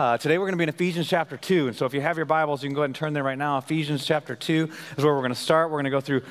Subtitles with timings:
[0.00, 1.68] Uh, today we're going to be in Ephesians chapter 2.
[1.68, 3.36] And so if you have your Bibles, you can go ahead and turn there right
[3.36, 3.58] now.
[3.58, 5.68] Ephesians chapter 2 is where we're going to start.
[5.68, 6.22] We're going to go through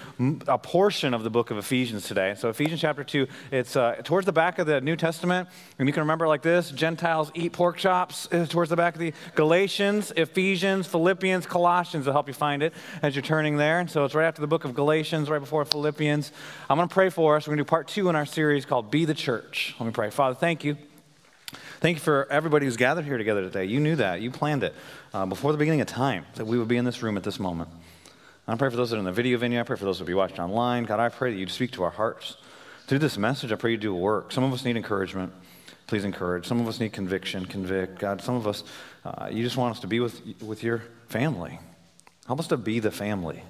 [0.47, 2.33] a portion of the book of Ephesians today.
[2.35, 5.49] So Ephesians chapter 2, it's uh, towards the back of the New Testament.
[5.77, 9.01] And you can remember like this Gentiles eat pork chops uh, towards the back of
[9.01, 13.79] the Galatians, Ephesians, Philippians, Colossians will help you find it as you're turning there.
[13.79, 16.31] And so it's right after the book of Galatians, right before Philippians.
[16.71, 17.45] I'm going to pray for us.
[17.45, 19.75] We're going to do part two in our series called Be the Church.
[19.79, 20.09] Let me pray.
[20.09, 20.75] Father, thank you.
[21.79, 23.63] Thank you for everybody who's gathered here together today.
[23.63, 24.19] You knew that.
[24.19, 24.75] You planned it
[25.13, 27.39] uh, before the beginning of time that we would be in this room at this
[27.39, 27.69] moment.
[28.49, 29.61] I pray for those that are in the video venue.
[29.61, 30.83] I pray for those that will be watching online.
[30.83, 32.35] God, I pray that you'd speak to our hearts.
[32.87, 34.33] Through this message, I pray you do work.
[34.33, 35.31] Some of us need encouragement.
[35.87, 36.45] Please encourage.
[36.45, 37.97] Some of us need conviction, convict.
[37.97, 38.65] God, some of us,
[39.05, 41.59] uh, you just want us to be with, with your family.
[42.27, 43.41] Help us to be the family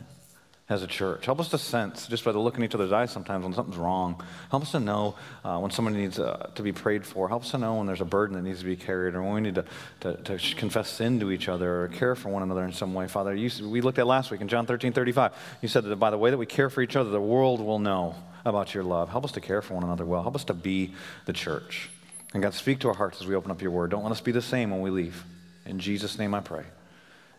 [0.70, 1.25] as a church.
[1.25, 3.78] Help us to sense, just by the look in each other's eyes sometimes, when something's
[3.78, 4.23] wrong.
[4.52, 7.28] Help us to know uh, when someone needs uh, to be prayed for.
[7.28, 9.34] Help us to know when there's a burden that needs to be carried or when
[9.34, 9.66] we need to,
[10.02, 13.08] to, to confess sin to each other or care for one another in some way.
[13.08, 15.34] Father, you, we looked at last week in John 13 35.
[15.62, 17.80] You said that by the way that we care for each other, the world will
[17.80, 19.09] know about your love.
[19.09, 20.22] Help us to care for one another well.
[20.22, 20.94] Help us to be
[21.25, 21.90] the church.
[22.34, 23.90] And God, speak to our hearts as we open up your word.
[23.90, 25.23] Don't let us be the same when we leave.
[25.66, 26.64] In Jesus' name I pray.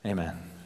[0.04, 0.59] Amen.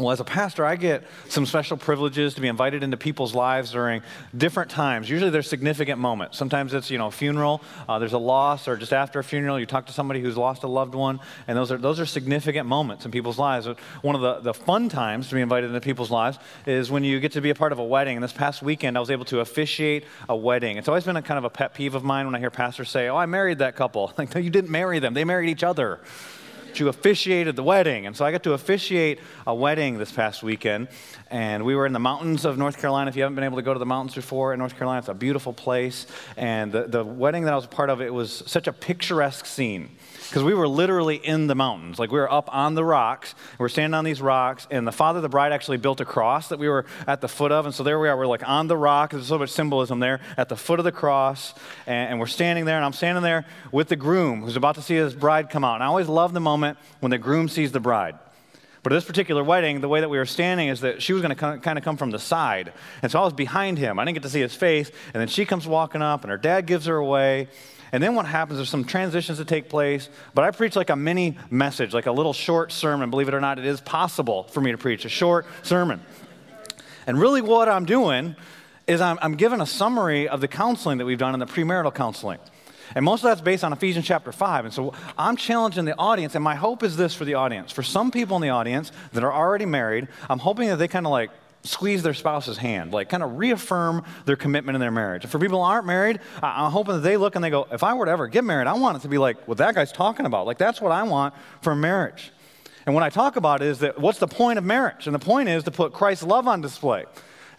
[0.00, 3.72] Well, as a pastor, I get some special privileges to be invited into people's lives
[3.72, 4.00] during
[4.34, 5.10] different times.
[5.10, 6.38] Usually there's significant moments.
[6.38, 9.60] Sometimes it's, you know, a funeral, uh, there's a loss, or just after a funeral,
[9.60, 12.66] you talk to somebody who's lost a loved one, and those are, those are significant
[12.66, 13.68] moments in people's lives.
[14.00, 17.20] One of the, the fun times to be invited into people's lives is when you
[17.20, 18.16] get to be a part of a wedding.
[18.16, 20.78] And this past weekend, I was able to officiate a wedding.
[20.78, 22.88] It's always been a kind of a pet peeve of mine when I hear pastors
[22.88, 24.12] say, oh, I married that couple.
[24.20, 25.14] Like, no, you didn't marry them.
[25.14, 25.98] They married each other
[26.78, 28.06] you officiated the wedding.
[28.06, 30.88] And so I got to officiate a wedding this past weekend.
[31.30, 33.08] And we were in the mountains of North Carolina.
[33.08, 35.08] If you haven't been able to go to the mountains before in North Carolina, it's
[35.08, 36.06] a beautiful place.
[36.36, 39.46] And the, the wedding that I was a part of, it was such a picturesque
[39.46, 39.90] scene
[40.30, 41.98] because we were literally in the mountains.
[41.98, 43.34] Like we were up on the rocks.
[43.58, 46.04] We are standing on these rocks, and the father of the bride actually built a
[46.04, 47.66] cross that we were at the foot of.
[47.66, 48.16] And so there we are.
[48.16, 49.10] We're like on the rock.
[49.10, 51.52] There's so much symbolism there at the foot of the cross.
[51.84, 54.82] And, and we're standing there, and I'm standing there with the groom who's about to
[54.82, 55.74] see his bride come out.
[55.74, 58.16] And I always love the moment when the groom sees the bride.
[58.82, 61.22] But at this particular wedding, the way that we were standing is that she was
[61.22, 62.72] going to kind of come from the side.
[63.02, 63.98] And so I was behind him.
[63.98, 64.90] I didn't get to see his face.
[65.12, 67.48] And then she comes walking up, and her dad gives her away.
[67.92, 70.96] And then what happens, there's some transitions that take place, but I preach like a
[70.96, 73.10] mini message, like a little short sermon.
[73.10, 76.00] Believe it or not, it is possible for me to preach a short sermon.
[77.06, 78.36] And really, what I'm doing
[78.86, 81.94] is I'm, I'm giving a summary of the counseling that we've done in the premarital
[81.94, 82.38] counseling.
[82.94, 84.64] And most of that's based on Ephesians chapter 5.
[84.64, 87.72] And so I'm challenging the audience, and my hope is this for the audience.
[87.72, 91.06] For some people in the audience that are already married, I'm hoping that they kind
[91.06, 91.30] of like
[91.62, 95.26] squeeze their spouse's hand, like kind of reaffirm their commitment in their marriage.
[95.26, 97.94] For people who aren't married, I'm hoping that they look and they go, if I
[97.94, 100.26] were to ever get married, I want it to be like what that guy's talking
[100.26, 100.46] about.
[100.46, 102.32] Like that's what I want for marriage.
[102.86, 105.06] And when I talk about is that what's the point of marriage?
[105.06, 107.04] And the point is to put Christ's love on display.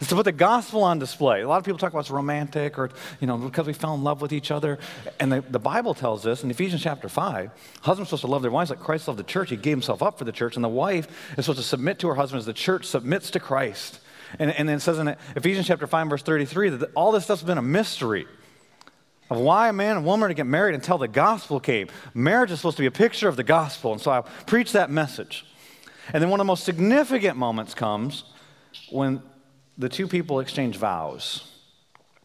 [0.02, 1.42] It's to put the gospel on display.
[1.42, 2.90] A lot of people talk about it's romantic or,
[3.20, 4.80] you know, because we fell in love with each other.
[5.20, 7.52] And the, the Bible tells us in Ephesians chapter 5,
[7.82, 9.50] husbands are supposed to love their wives like Christ loved the church.
[9.50, 10.56] He gave himself up for the church.
[10.56, 11.06] And the wife
[11.38, 14.00] is supposed to submit to her husband as the church submits to Christ.
[14.40, 17.44] And, and then it says in Ephesians chapter 5, verse 33, that all this stuff's
[17.44, 18.26] been a mystery
[19.30, 21.86] of why a man and woman are to get married until the gospel came.
[22.12, 23.92] Marriage is supposed to be a picture of the gospel.
[23.92, 25.46] And so I preach that message.
[26.12, 28.24] And then one of the most significant moments comes
[28.90, 29.22] when
[29.78, 31.44] the two people exchange vows.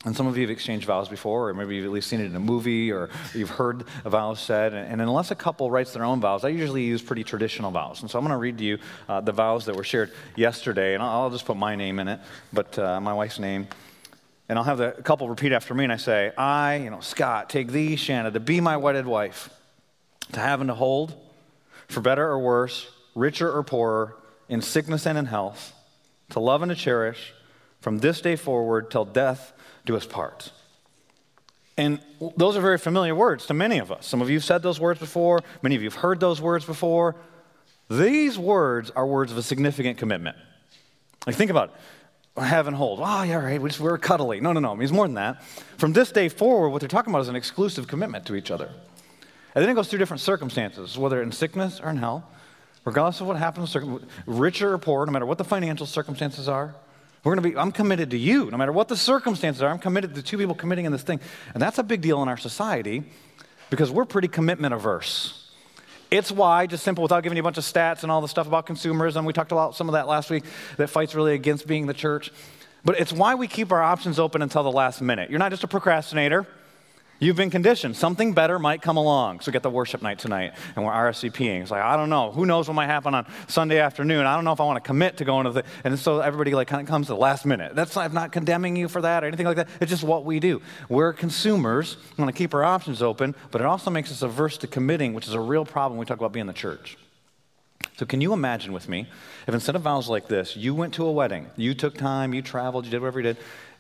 [0.06, 2.26] And some of you have exchanged vows before, or maybe you've at least seen it
[2.26, 4.74] in a movie, or you've heard a vow said.
[4.74, 8.02] And unless a couple writes their own vows, I usually use pretty traditional vows.
[8.02, 8.78] And so I'm going to read to you
[9.10, 12.20] uh, the vows that were shared yesterday, and I'll, just put my name in it,
[12.54, 13.68] but uh, my wife's name.
[14.48, 17.50] And I'll have the couple repeat after me, and I say, I, you know, Scott,
[17.50, 19.50] take thee, Shanna, to be my wedded wife,
[20.34, 21.16] to have and to hold,
[21.88, 24.16] for better or worse, richer or poorer,
[24.48, 25.74] in sickness and in health,
[26.30, 27.34] to love and to cherish,
[27.82, 29.54] from this day forward till death
[29.86, 30.52] do us part.
[31.78, 32.00] And
[32.36, 34.08] those are very familiar words to many of us.
[34.08, 36.66] Some of you have said those words before, many of you have heard those words
[36.66, 37.16] before.
[37.90, 40.38] These words are words of a significant commitment.
[41.26, 41.70] Like, think about
[42.36, 42.42] it.
[42.42, 43.00] Have and hold.
[43.00, 43.62] Oh, ah, yeah, right.
[43.62, 44.40] We just, we're cuddly.
[44.42, 44.74] No, no, no.
[44.74, 45.44] It means more than that.
[45.78, 48.70] From this day forward, what they're talking about is an exclusive commitment to each other.
[49.56, 52.24] And then it goes through different circumstances, whether in sickness or in health,
[52.86, 53.76] regardless of what happens,
[54.26, 56.76] richer or poor, no matter what the financial circumstances are,
[57.28, 58.50] We're going to be, I'm committed to you.
[58.50, 61.20] No matter what the circumstances are, I'm committed to two people committing in this thing.
[61.54, 63.04] And that's a big deal in our society
[63.70, 65.52] because we're pretty commitment averse.
[66.10, 68.48] It's why, just simple, without giving you a bunch of stats and all the stuff
[68.48, 70.46] about consumerism, we talked about some of that last week,
[70.78, 72.32] that fights really against being the church.
[72.86, 75.30] But it's why we keep our options open until the last minute.
[75.30, 76.48] You're not just a procrastinator.
[77.20, 77.96] You've been conditioned.
[77.96, 79.40] Something better might come along.
[79.40, 81.64] So get the worship night tonight, and we're RSVPing.
[81.64, 82.32] It's like, I don't know.
[82.32, 84.26] Who knows what might happen on Sunday afternoon?
[84.28, 85.64] I don't know if I want to commit to going to the.
[85.84, 87.76] And so everybody like kind of comes to the last minute.
[87.76, 89.68] That's not, I'm not condemning you for that or anything like that.
[89.82, 90.62] It's just what we do.
[90.90, 91.98] We're consumers.
[92.18, 95.14] We want to keep our options open, but it also makes us averse to committing,
[95.16, 96.98] which is a real problem when we talk about being the church.
[97.98, 99.08] So, can you imagine with me
[99.48, 102.44] if instead of vows like this, you went to a wedding, you took time, you
[102.44, 103.38] traveled, you did whatever you did,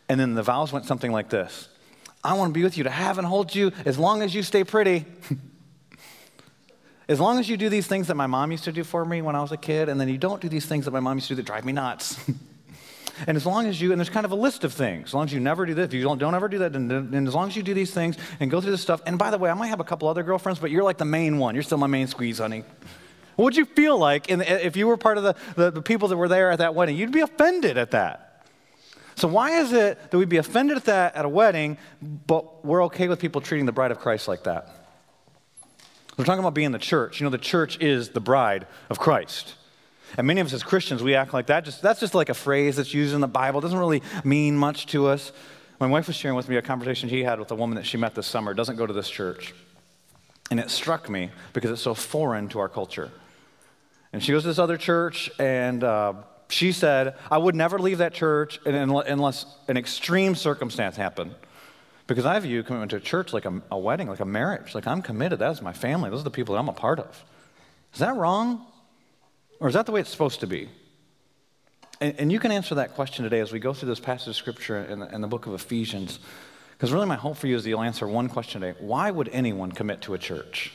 [0.09, 1.69] and then the vows went something like this
[2.27, 4.43] I want to be with you, to have and hold you as long as you
[4.43, 5.05] stay pretty.
[7.07, 9.21] as long as you do these things that my mom used to do for me
[9.21, 11.15] when I was a kid, and then you don't do these things that my mom
[11.15, 12.19] used to do that drive me nuts.
[13.27, 15.23] and as long as you, and there's kind of a list of things, as long
[15.23, 17.33] as you never do this, if you don't, don't ever do that, and, and as
[17.33, 19.49] long as you do these things and go through this stuff, and by the way,
[19.49, 21.55] I might have a couple other girlfriends, but you're like the main one.
[21.55, 22.65] You're still my main squeeze, honey.
[23.37, 26.09] What would you feel like in, if you were part of the, the, the people
[26.09, 26.97] that were there at that wedding?
[26.97, 28.26] You'd be offended at that.
[29.17, 32.85] So, why is it that we'd be offended at that at a wedding, but we're
[32.85, 34.69] okay with people treating the bride of Christ like that?
[36.17, 37.19] We're talking about being the church.
[37.19, 39.55] You know, the church is the bride of Christ.
[40.17, 41.65] And many of us as Christians, we act like that.
[41.65, 43.59] Just, that's just like a phrase that's used in the Bible.
[43.59, 45.31] It doesn't really mean much to us.
[45.79, 47.97] My wife was sharing with me a conversation she had with a woman that she
[47.97, 49.53] met this summer, doesn't go to this church.
[50.51, 53.11] And it struck me because it's so foreign to our culture.
[54.13, 56.13] And she goes to this other church, and uh,
[56.49, 61.35] she said, I would never leave that church unless an extreme circumstance happened.
[62.07, 64.73] Because I view commitment to a church like a, a wedding, like a marriage.
[64.73, 65.39] Like I'm committed.
[65.39, 66.09] That is my family.
[66.09, 67.23] Those are the people that I'm a part of.
[67.93, 68.65] Is that wrong?
[69.59, 70.69] Or is that the way it's supposed to be?
[71.99, 74.35] And, and you can answer that question today as we go through this passage of
[74.35, 76.19] scripture in the, in the book of Ephesians.
[76.71, 79.29] Because really, my hope for you is that you'll answer one question today Why would
[79.29, 80.71] anyone commit to a church?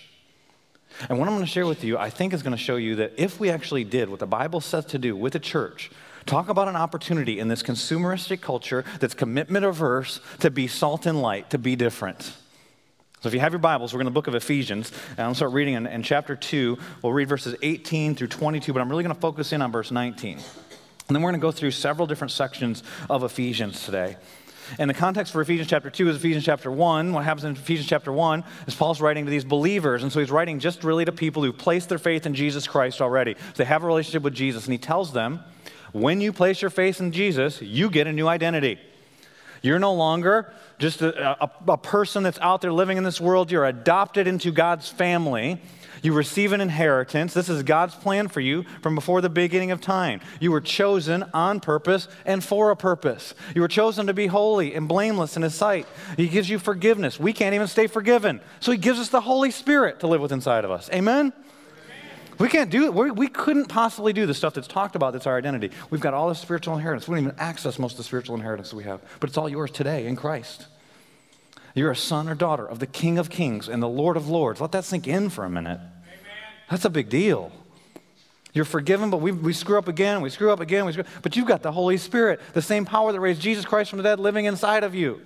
[1.08, 2.96] And what I'm going to share with you, I think, is going to show you
[2.96, 5.90] that if we actually did what the Bible says to do with a church,
[6.26, 11.20] talk about an opportunity in this consumeristic culture that's commitment averse to be salt and
[11.20, 12.32] light, to be different.
[13.20, 15.32] So if you have your Bibles, we're in the book of Ephesians, and I'm going
[15.34, 16.76] to start reading in, in chapter 2.
[17.02, 19.92] We'll read verses 18 through 22, but I'm really going to focus in on verse
[19.92, 20.38] 19.
[20.38, 20.42] And
[21.08, 24.16] then we're going to go through several different sections of Ephesians today.
[24.78, 27.12] And the context for Ephesians chapter 2 is Ephesians chapter 1.
[27.12, 30.02] What happens in Ephesians chapter 1 is Paul's writing to these believers.
[30.02, 33.00] And so he's writing just really to people who've placed their faith in Jesus Christ
[33.00, 33.34] already.
[33.34, 34.64] So they have a relationship with Jesus.
[34.64, 35.40] And he tells them,
[35.92, 38.78] when you place your faith in Jesus, you get a new identity.
[39.62, 43.50] You're no longer just a, a, a person that's out there living in this world.
[43.50, 45.60] You're adopted into God's family.
[46.02, 47.32] You receive an inheritance.
[47.32, 50.20] This is God's plan for you from before the beginning of time.
[50.40, 53.34] You were chosen on purpose and for a purpose.
[53.54, 55.86] You were chosen to be holy and blameless in His sight.
[56.16, 57.20] He gives you forgiveness.
[57.20, 58.40] We can't even stay forgiven.
[58.58, 60.90] So He gives us the Holy Spirit to live with inside of us.
[60.92, 61.32] Amen?
[62.38, 62.94] We can't do it.
[62.94, 65.70] We could not possibly do the stuff that's talked about that's our identity.
[65.90, 67.06] We've got all the spiritual inheritance.
[67.06, 69.70] We don't even access most of the spiritual inheritance we have, but it's all yours
[69.70, 70.66] today in Christ.
[71.74, 74.60] You're a son or daughter of the King of Kings and the Lord of Lords.
[74.60, 75.78] Let that sink in for a minute.
[76.72, 77.52] That's a big deal.
[78.54, 81.36] You're forgiven, but we, we screw up again, we screw up again, we screw, but
[81.36, 84.18] you've got the Holy Spirit, the same power that raised Jesus Christ from the dead
[84.18, 85.20] living inside of you.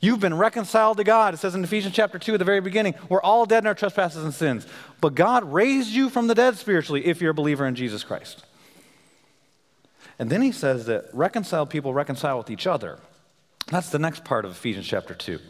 [0.00, 1.34] You've been reconciled to God.
[1.34, 3.74] It says in Ephesians chapter 2 at the very beginning, we're all dead in our
[3.74, 4.64] trespasses and sins.
[5.00, 8.44] But God raised you from the dead spiritually if you're a believer in Jesus Christ.
[10.20, 13.00] And then he says that reconciled people reconcile with each other.
[13.66, 15.40] That's the next part of Ephesians chapter 2.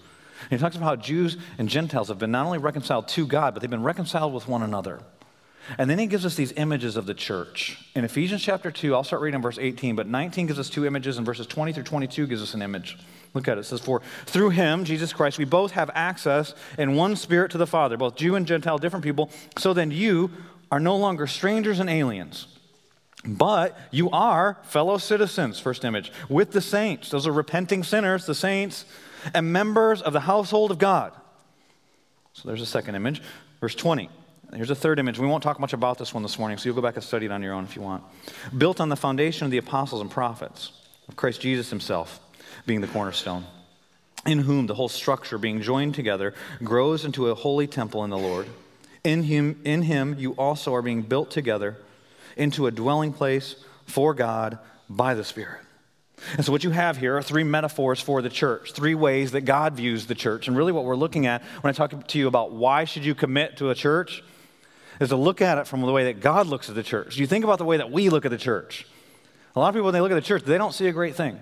[0.49, 3.61] He talks about how Jews and Gentiles have been not only reconciled to God, but
[3.61, 5.01] they've been reconciled with one another.
[5.79, 7.79] And then he gives us these images of the church.
[7.95, 10.87] In Ephesians chapter 2, I'll start reading in verse 18, but 19 gives us two
[10.87, 12.99] images, and verses 20 through 22 gives us an image.
[13.35, 13.61] Look at it.
[13.61, 17.59] It says, For through him, Jesus Christ, we both have access in one spirit to
[17.59, 19.31] the Father, both Jew and Gentile, different people.
[19.59, 20.31] So then you
[20.73, 22.47] are no longer strangers and aliens.
[23.25, 27.11] But you are fellow citizens, first image, with the saints.
[27.11, 28.87] Those are repenting sinners, the saints
[29.35, 31.13] and members of the household of God.
[32.33, 33.23] So there's a second image.
[33.61, 34.09] Verse 20.
[34.55, 35.19] Here's a third image.
[35.19, 37.27] We won't talk much about this one this morning, so you'll go back and study
[37.27, 38.03] it on your own if you want.
[38.57, 40.73] Built on the foundation of the apostles and prophets,
[41.09, 42.21] of Christ Jesus himself
[42.67, 43.45] being the cornerstone,
[44.27, 48.19] in whom the whole structure, being joined together, grows into a holy temple in the
[48.19, 48.49] Lord.
[49.05, 51.77] In him, in him you also are being built together
[52.37, 54.59] into a dwelling place for God
[54.89, 55.61] by the Spirit.
[56.37, 59.43] And so, what you have here are three metaphors for the church, three ways that
[59.43, 60.49] God views the church.
[60.49, 63.15] And really, what we're looking at when I talk to you about why should you
[63.15, 64.23] commit to a church
[65.01, 67.17] is to look at it from the way that God looks at the church.
[67.17, 68.87] You think about the way that we look at the church.
[69.57, 71.17] A lot of people, when they look at the church, they don't see a great
[71.17, 71.41] thing.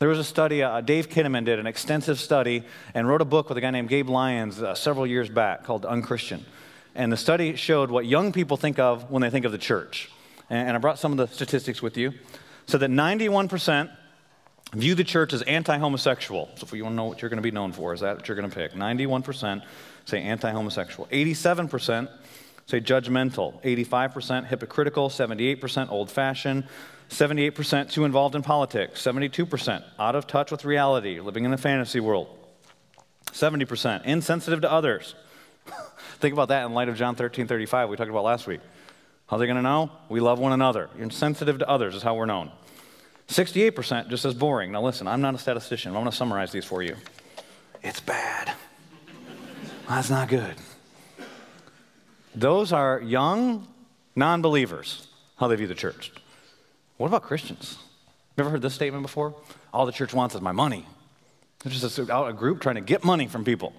[0.00, 3.48] There was a study, uh, Dave Kinnaman did an extensive study and wrote a book
[3.48, 6.44] with a guy named Gabe Lyons uh, several years back called Unchristian.
[6.94, 10.10] And the study showed what young people think of when they think of the church.
[10.50, 12.12] And, and I brought some of the statistics with you.
[12.72, 13.90] So that 91%
[14.72, 16.48] view the church as anti homosexual.
[16.54, 18.16] So if you want to know what you're going to be known for, is that
[18.16, 18.72] what you're going to pick?
[18.72, 19.62] 91%
[20.06, 21.06] say anti homosexual.
[21.08, 22.08] 87%
[22.64, 23.62] say judgmental.
[23.62, 25.10] 85% hypocritical.
[25.10, 26.66] 78% old fashioned.
[27.10, 29.02] 78% too involved in politics.
[29.02, 32.26] 72% out of touch with reality, living in a fantasy world.
[33.32, 35.14] 70% insensitive to others.
[36.20, 38.62] Think about that in light of John 13 35, we talked about last week.
[39.26, 39.90] How are they going to know?
[40.08, 40.90] We love one another.
[40.98, 42.50] Insensitive to others is how we're known.
[43.28, 44.72] 68% just as boring.
[44.72, 45.90] Now, listen, I'm not a statistician.
[45.90, 46.96] I'm going to summarize these for you.
[47.82, 48.52] It's bad.
[49.88, 50.54] That's not good.
[52.34, 53.66] Those are young
[54.16, 56.12] non believers, how they view the church.
[56.96, 57.78] What about Christians?
[58.36, 59.34] You heard this statement before?
[59.72, 60.86] All the church wants is my money.
[61.62, 63.72] There's just a, a group trying to get money from people.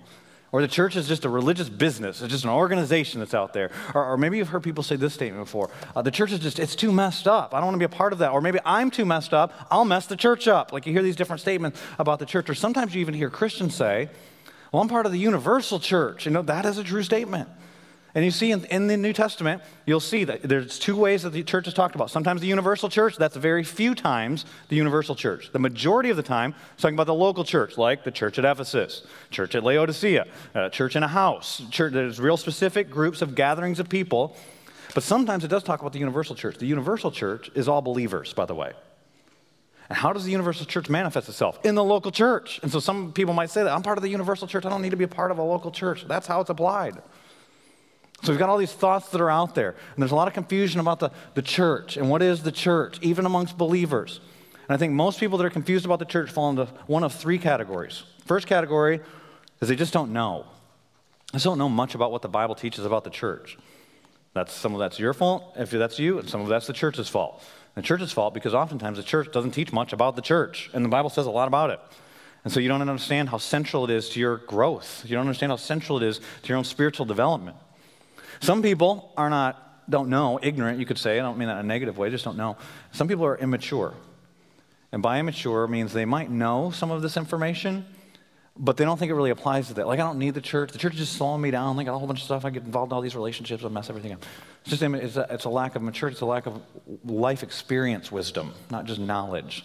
[0.53, 2.21] Or the church is just a religious business.
[2.21, 3.71] It's just an organization that's out there.
[3.95, 5.71] Or, or maybe you've heard people say this statement before.
[5.95, 7.55] Uh, the church is just, it's too messed up.
[7.55, 8.31] I don't want to be a part of that.
[8.31, 9.51] Or maybe I'm too messed up.
[9.71, 10.71] I'll mess the church up.
[10.71, 12.51] Like you hear these different statements about the church.
[12.51, 14.09] Or sometimes you even hear Christians say,
[14.71, 16.27] well, I'm part of the universal church.
[16.27, 17.49] You know, that is a true statement.
[18.15, 21.31] And you see in, in, the New Testament, you'll see that there's two ways that
[21.31, 22.11] the church is talked about.
[22.11, 25.51] Sometimes the universal church, that's very few times the universal church.
[25.51, 28.45] The majority of the time, it's talking about the local church, like the church at
[28.45, 31.63] Ephesus, church at Laodicea, uh, church in a house.
[31.71, 34.37] Church, there's real specific groups of gatherings of people.
[34.93, 36.59] But sometimes it does talk about the universal church.
[36.59, 38.73] The universal church is all believers, by the way.
[39.89, 41.59] And how does the universal church manifest itself?
[41.65, 42.59] In the local church.
[42.61, 44.65] And so some people might say that I'm part of the universal church.
[44.65, 46.07] I don't need to be a part of a local church.
[46.07, 47.01] That's how it's applied.
[48.23, 49.71] So we've got all these thoughts that are out there.
[49.71, 52.97] And there's a lot of confusion about the, the church and what is the church,
[53.01, 54.21] even amongst believers.
[54.67, 57.13] And I think most people that are confused about the church fall into one of
[57.13, 58.03] three categories.
[58.25, 59.01] First category
[59.61, 60.45] is they just don't know.
[61.33, 63.57] They just don't know much about what the Bible teaches about the church.
[64.33, 67.09] That's some of that's your fault, if that's you, and some of that's the church's
[67.09, 67.43] fault.
[67.75, 70.89] The church's fault because oftentimes the church doesn't teach much about the church, and the
[70.89, 71.79] Bible says a lot about it.
[72.45, 75.03] And so you don't understand how central it is to your growth.
[75.05, 77.57] You don't understand how central it is to your own spiritual development.
[78.43, 81.17] Some people are not, don't know, ignorant, you could say.
[81.17, 82.57] I don't mean that in a negative way, just don't know.
[82.91, 83.93] Some people are immature.
[84.91, 87.85] And by immature means they might know some of this information,
[88.57, 89.87] but they don't think it really applies to that.
[89.87, 90.73] Like, I don't need the church.
[90.73, 91.77] The church is just slowing me down.
[91.77, 92.43] They got a whole bunch of stuff.
[92.43, 93.63] I get involved in all these relationships.
[93.63, 94.25] I mess everything up.
[94.65, 96.15] It's just it's a, it's a lack of maturity.
[96.15, 96.61] It's a lack of
[97.05, 99.63] life experience wisdom, not just knowledge.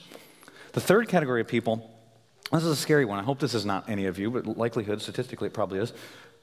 [0.73, 1.91] The third category of people,
[2.53, 3.19] this is a scary one.
[3.19, 5.93] I hope this is not any of you, but likelihood, statistically, it probably is.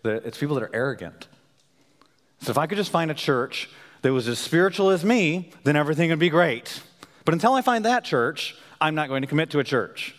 [0.03, 1.29] That it's people that are arrogant.
[2.41, 3.69] So if I could just find a church
[4.01, 6.81] that was as spiritual as me, then everything would be great.
[7.23, 10.15] But until I find that church, I'm not going to commit to a church.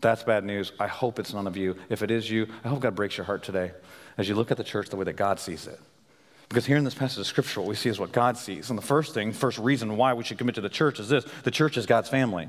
[0.00, 0.72] That's bad news.
[0.78, 1.76] I hope it's none of you.
[1.88, 3.72] If it is you, I hope God breaks your heart today
[4.16, 5.80] as you look at the church the way that God sees it.
[6.48, 8.70] Because here in this passage of scripture, what we see is what God sees.
[8.70, 11.24] And the first thing, first reason why we should commit to the church is this
[11.42, 12.48] the church is God's family.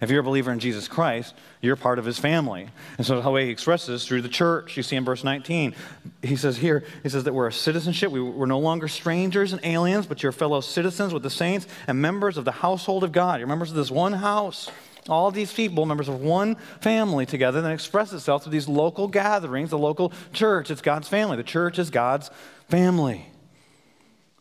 [0.00, 2.68] If you're a believer in Jesus Christ, you're part of his family.
[2.96, 4.76] And so how he expresses this through the church.
[4.76, 5.74] You see in verse 19,
[6.22, 8.10] he says here, he says that we're a citizenship.
[8.10, 12.00] We, we're no longer strangers and aliens, but you're fellow citizens with the saints and
[12.00, 13.40] members of the household of God.
[13.40, 14.70] You're members of this one house.
[15.08, 19.70] All these people, members of one family together, then express itself through these local gatherings,
[19.70, 20.70] the local church.
[20.70, 21.36] It's God's family.
[21.36, 22.30] The church is God's
[22.68, 23.26] family.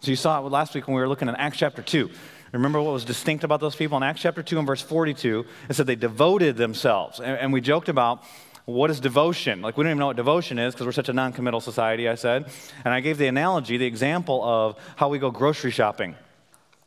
[0.02, 2.10] So you saw it last week when we were looking at Acts chapter 2.
[2.52, 3.98] Remember what was distinct about those people?
[3.98, 7.20] In Acts chapter 2 and verse 42, it said they devoted themselves.
[7.20, 8.24] And, and we joked about
[8.66, 9.62] what is devotion?
[9.62, 12.08] Like, we don't even know what devotion is because we're such a non committal society,
[12.08, 12.50] I said.
[12.86, 16.16] And I gave the analogy, the example of how we go grocery shopping.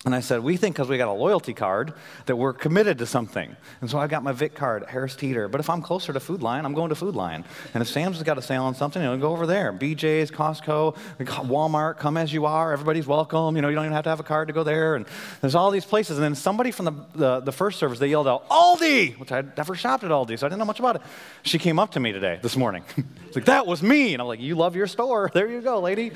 [0.05, 1.95] And I said, we think because we got a loyalty card
[2.27, 3.55] that we're committed to something.
[3.81, 5.47] And so I got my VIC card, Harris Teeter.
[5.47, 7.45] But if I'm closer to Food Lion, I'm going to Food Lion.
[7.73, 9.73] And if Sam's got a sale on something, know, go over there.
[9.73, 12.73] BJ's, Costco, Walmart, come as you are.
[12.73, 13.55] Everybody's welcome.
[13.55, 14.97] You know, you don't even have to have a card to go there.
[14.97, 15.07] And
[15.41, 16.19] there's all these places.
[16.19, 19.57] And then somebody from the, the, the first service, they yelled out, Aldi, which I'd
[19.57, 21.03] never shopped at Aldi, so I didn't know much about it.
[21.45, 22.83] She came up to me today, this morning.
[23.27, 24.15] it's like, that was me.
[24.15, 25.31] And I'm like, you love your store.
[25.43, 26.13] There you go, lady.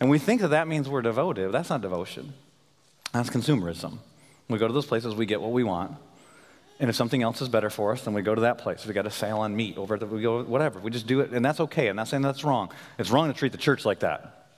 [0.00, 1.52] And we think that that means we're devoted.
[1.52, 2.34] That's not devotion.
[3.12, 3.98] That's consumerism.
[4.48, 5.96] We go to those places, we get what we want.
[6.78, 8.84] And if something else is better for us, then we go to that place.
[8.84, 10.78] We got a sale on meat over at we go, whatever.
[10.78, 11.88] We just do it, and that's okay.
[11.88, 12.70] I'm not saying that's wrong.
[12.98, 14.48] It's wrong to treat the church like that.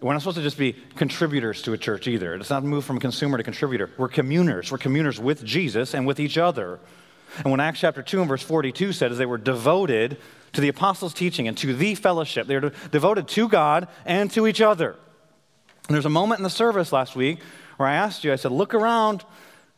[0.00, 2.34] We're not supposed to just be contributors to a church either.
[2.34, 3.90] It's not move from consumer to contributor.
[3.96, 4.70] We're communers.
[4.70, 6.80] We're communers with Jesus and with each other.
[7.38, 10.18] And when Acts chapter 2 and verse 42 said, as they were devoted
[10.56, 12.46] to the apostles' teaching and to the fellowship.
[12.46, 14.96] They were devoted to God and to each other.
[15.86, 17.40] And there's a moment in the service last week
[17.76, 19.22] where I asked you, I said, look around,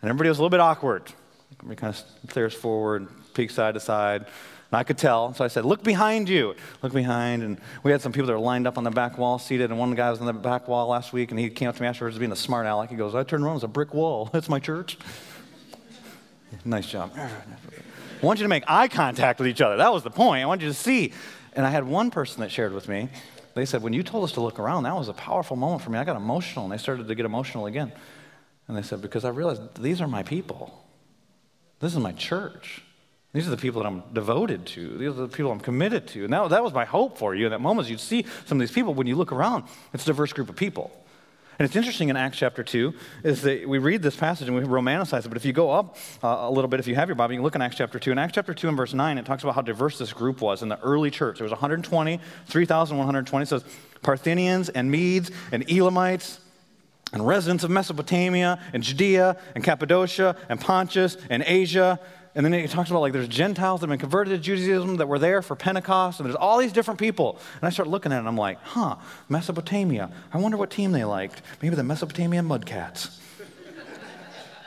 [0.00, 1.12] and everybody was a little bit awkward.
[1.58, 4.26] Everybody kind of stares forward, peeks side to side.
[4.70, 5.34] And I could tell.
[5.34, 6.54] So I said, Look behind you.
[6.82, 7.42] Look behind.
[7.42, 9.70] And we had some people that were lined up on the back wall, seated.
[9.70, 11.30] And one guy was on the back wall last week.
[11.30, 12.90] And he came up to me afterwards, being a smart aleck.
[12.90, 14.26] He goes, I turned around, it's a brick wall.
[14.32, 14.98] That's my church.
[16.64, 17.12] nice job.
[17.16, 19.76] I want you to make eye contact with each other.
[19.76, 20.42] That was the point.
[20.42, 21.12] I want you to see.
[21.52, 23.08] And I had one person that shared with me.
[23.54, 25.90] They said, When you told us to look around, that was a powerful moment for
[25.90, 25.98] me.
[25.98, 26.64] I got emotional.
[26.64, 27.92] And they started to get emotional again.
[28.66, 30.84] And they said, Because I realized these are my people.
[31.80, 32.82] This is my church.
[33.32, 34.96] These are the people that I'm devoted to.
[34.96, 36.24] These are the people I'm committed to.
[36.24, 37.88] And that, that was my hope for you in that moment.
[37.88, 40.56] You'd see some of these people when you look around, it's a diverse group of
[40.56, 40.90] people.
[41.58, 44.62] And it's interesting in Acts chapter 2 is that we read this passage and we
[44.62, 45.28] romanticize it.
[45.28, 47.38] But if you go up uh, a little bit, if you have your Bible, you
[47.38, 48.12] can look in Acts chapter 2.
[48.12, 50.62] In Acts chapter 2 and verse 9, it talks about how diverse this group was
[50.62, 51.38] in the early church.
[51.38, 53.42] There was 120, 3,120.
[53.42, 53.64] It says
[54.02, 56.38] Parthians and Medes and Elamites
[57.12, 61.98] and residents of Mesopotamia and Judea and Cappadocia and Pontus and Asia
[62.38, 65.08] and then it talks about like there's Gentiles that have been converted to Judaism that
[65.08, 67.36] were there for Pentecost, and there's all these different people.
[67.56, 68.94] And I start looking at it and I'm like, huh,
[69.28, 70.08] Mesopotamia.
[70.32, 71.42] I wonder what team they liked.
[71.60, 73.18] Maybe the Mesopotamian Mudcats.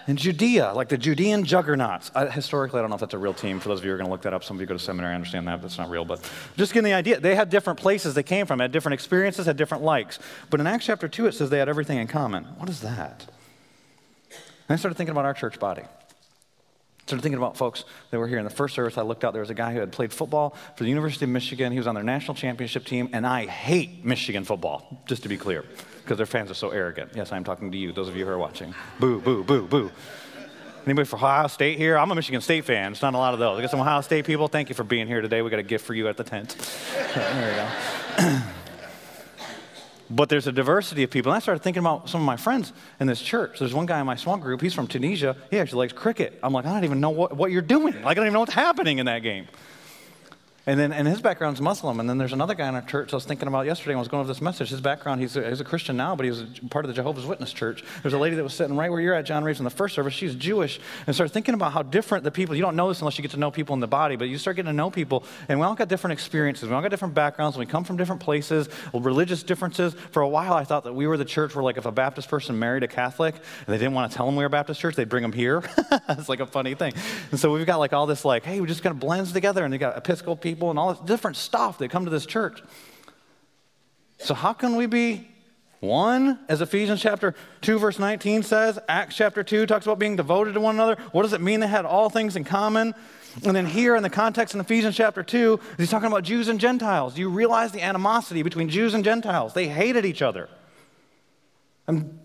[0.06, 2.12] and Judea, like the Judean juggernauts.
[2.14, 3.62] I, historically, I don't know if that's a real team.
[3.62, 4.74] For those of you who are going to look that up, some of you go
[4.74, 6.04] to seminary, I understand that, that's not real.
[6.04, 7.22] But just getting the idea.
[7.22, 10.20] They had different places they came from, had different experiences, had different likes.
[10.50, 12.44] But in Acts chapter 2, it says they had everything in common.
[12.58, 13.28] What is that?
[14.30, 15.84] And I started thinking about our church body.
[17.12, 18.98] Started thinking about folks that were here in the first service.
[18.98, 21.32] I looked out, there was a guy who had played football for the University of
[21.32, 21.74] Michigan.
[21.74, 25.36] He was on their national championship team, and I hate Michigan football, just to be
[25.36, 25.66] clear,
[26.04, 27.12] because their fans are so arrogant.
[27.14, 28.74] Yes, I'm talking to you, those of you who are watching.
[28.98, 29.92] Boo, boo, boo, boo.
[30.86, 31.98] Anybody from Ohio State here?
[31.98, 32.94] I'm a Michigan State fan.
[32.94, 33.60] It's not a lot of those.
[33.60, 34.48] I got some Ohio State people.
[34.48, 35.42] Thank you for being here today.
[35.42, 36.56] We got a gift for you at the tent.
[37.14, 37.68] there
[38.18, 38.42] we go.
[40.12, 41.32] But there's a diversity of people.
[41.32, 43.60] And I started thinking about some of my friends in this church.
[43.60, 45.38] There's one guy in my small group, he's from Tunisia.
[45.50, 46.38] He actually likes cricket.
[46.44, 47.94] I'm like, I don't even know what, what you're doing.
[48.02, 49.48] Like, I don't even know what's happening in that game.
[50.68, 52.00] And then, and his background's Muslim.
[52.00, 54.02] And then there's another guy in our church I was thinking about yesterday when I
[54.02, 54.70] was going over this message.
[54.70, 57.26] His background, he's a, he's a Christian now, but he was part of the Jehovah's
[57.26, 57.84] Witness church.
[58.04, 59.96] There's a lady that was sitting right where you're at, John Reeves, in the first
[59.96, 60.14] service.
[60.14, 60.80] She's Jewish.
[61.08, 63.32] And started thinking about how different the people, you don't know this unless you get
[63.32, 65.24] to know people in the body, but you start getting to know people.
[65.50, 66.70] And we all got different experiences.
[66.70, 67.58] We all got different backgrounds.
[67.58, 69.96] We come from different places, religious differences.
[70.12, 72.30] For a while, I thought that we were the church where, like, if a Baptist
[72.30, 74.80] person married a Catholic and they didn't want to tell them we were a Baptist
[74.80, 75.64] church, they'd bring them here.
[76.10, 76.94] it's like a funny thing.
[77.32, 79.64] And so we've got, like, all this, like, hey, we just kind of blends together.
[79.64, 82.26] And they got Episcopal people and all this different different stuff that come to this
[82.26, 82.62] church.
[84.18, 85.28] So, how can we be
[85.80, 88.78] one, as Ephesians chapter 2, verse 19 says?
[88.88, 90.98] Acts chapter 2 talks about being devoted to one another.
[91.12, 92.94] What does it mean they had all things in common?
[93.46, 96.60] And then here in the context in Ephesians chapter 2, he's talking about Jews and
[96.60, 97.16] Gentiles.
[97.16, 99.54] Do you realize the animosity between Jews and Gentiles?
[99.54, 100.50] They hated each other.
[101.88, 102.21] And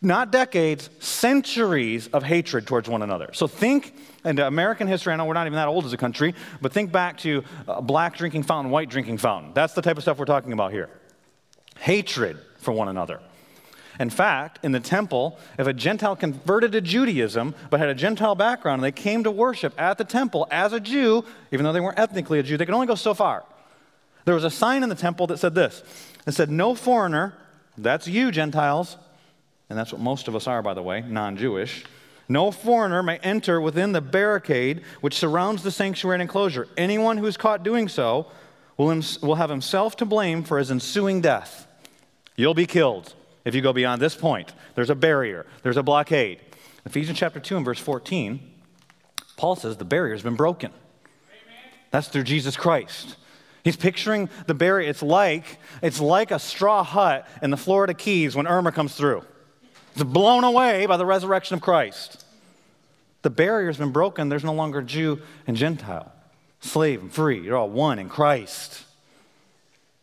[0.00, 3.30] not decades, centuries of hatred towards one another.
[3.32, 5.12] So think into American history.
[5.12, 7.82] I know we're not even that old as a country, but think back to a
[7.82, 9.52] black drinking fountain, white drinking fountain.
[9.54, 10.88] That's the type of stuff we're talking about here.
[11.78, 13.20] Hatred for one another.
[13.98, 18.36] In fact, in the temple, if a Gentile converted to Judaism but had a Gentile
[18.36, 21.80] background and they came to worship at the temple as a Jew, even though they
[21.80, 23.44] weren't ethnically a Jew, they could only go so far.
[24.24, 25.82] There was a sign in the temple that said this
[26.26, 27.34] it said, No foreigner,
[27.76, 28.96] that's you, Gentiles,
[29.70, 31.84] and that's what most of us are, by the way, non Jewish.
[32.28, 36.68] No foreigner may enter within the barricade which surrounds the sanctuary enclosure.
[36.76, 38.26] Anyone who is caught doing so
[38.76, 41.66] will, will have himself to blame for his ensuing death.
[42.36, 44.52] You'll be killed if you go beyond this point.
[44.74, 46.40] There's a barrier, there's a blockade.
[46.84, 48.40] Ephesians chapter 2 and verse 14,
[49.36, 50.70] Paul says the barrier has been broken.
[51.90, 53.16] That's through Jesus Christ.
[53.64, 54.88] He's picturing the barrier.
[54.88, 55.44] It's like,
[55.82, 59.24] it's like a straw hut in the Florida Keys when Irma comes through.
[60.04, 62.24] Blown away by the resurrection of Christ.
[63.22, 64.28] The barrier's been broken.
[64.28, 66.12] There's no longer Jew and Gentile,
[66.60, 67.40] slave and free.
[67.40, 68.84] You're all one in Christ.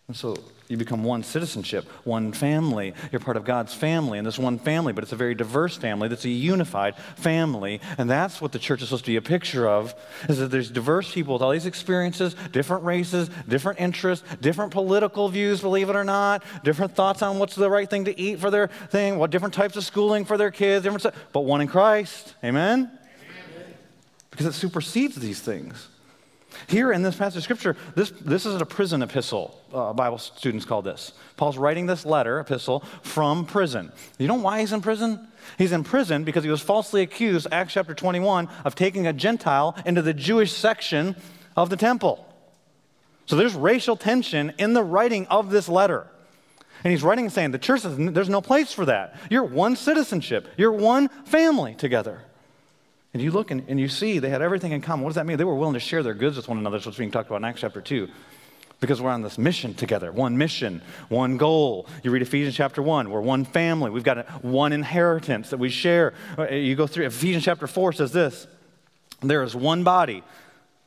[0.08, 2.93] And so you become one citizenship, one family.
[3.12, 6.08] You're part of God's family, and this one family, but it's a very diverse family
[6.08, 7.82] that's a unified family.
[7.97, 9.93] And that's what the church is supposed to be a picture of,
[10.28, 15.30] is that there's diverse people with all these experiences, different races, different interests, different political
[15.30, 18.49] views, believe it or not, different thoughts on what's the right thing to eat for
[18.49, 22.34] their thing, what different types of schooling for their kids, different but one in Christ.
[22.43, 22.80] Amen?
[22.80, 22.99] Amen.
[24.32, 25.89] Because it supersedes these things.
[26.67, 30.65] Here in this passage of scripture, this, this is a prison epistle, uh, Bible students
[30.65, 31.13] call this.
[31.37, 33.91] Paul's writing this letter, epistle, from prison.
[34.17, 35.27] You know why he's in prison?
[35.57, 39.75] He's in prison because he was falsely accused, Acts chapter 21, of taking a Gentile
[39.85, 41.15] into the Jewish section
[41.55, 42.25] of the temple.
[43.25, 46.07] So there's racial tension in the writing of this letter.
[46.83, 49.15] And he's writing and saying, the church there's no place for that.
[49.29, 52.21] You're one citizenship, you're one family together.
[53.15, 55.06] And you look and, and you see they had everything in common.
[55.06, 55.38] What does that mean?
[55.38, 56.75] They were willing to share their goods with one another.
[56.75, 58.10] That's what's being talked about in Acts chapter 2
[58.82, 61.88] because we're on this mission together one mission, one goal.
[62.04, 63.89] You read Ephesians chapter 1, we're one family.
[63.89, 66.13] We've got a, one inheritance that we share.
[66.38, 68.47] Uh, you go through, Ephesians chapter 4 says this
[69.21, 70.21] there is one body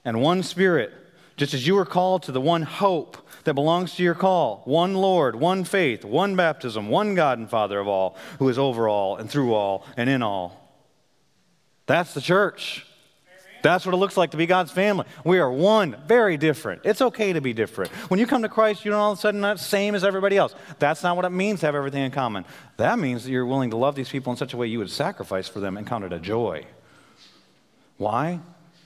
[0.04, 0.92] and one spirit,
[1.38, 4.92] just as you were called to the one hope that belongs to your call one
[4.92, 9.16] Lord, one faith, one baptism, one God and Father of all, who is over all
[9.16, 10.67] and through all and in all.
[11.88, 12.84] That's the church.
[13.62, 15.04] That's what it looks like to be God's family.
[15.24, 16.82] We are one, very different.
[16.84, 17.90] It's okay to be different.
[18.08, 20.36] When you come to Christ, you're all of a sudden not the same as everybody
[20.36, 20.54] else.
[20.78, 22.44] That's not what it means to have everything in common.
[22.76, 24.90] That means that you're willing to love these people in such a way you would
[24.90, 26.66] sacrifice for them and count it a joy.
[27.96, 28.38] Why?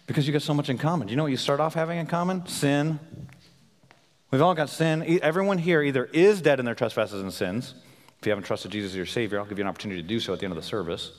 [0.06, 1.08] Because you got so much in common.
[1.08, 2.46] Do you know what you start off having in common?
[2.46, 2.98] Sin.
[4.30, 5.20] We've all got sin.
[5.22, 7.74] Everyone here either is dead in their trespasses and sins.
[8.20, 10.18] If you haven't trusted Jesus as your Savior, I'll give you an opportunity to do
[10.18, 11.12] so at the end of the service.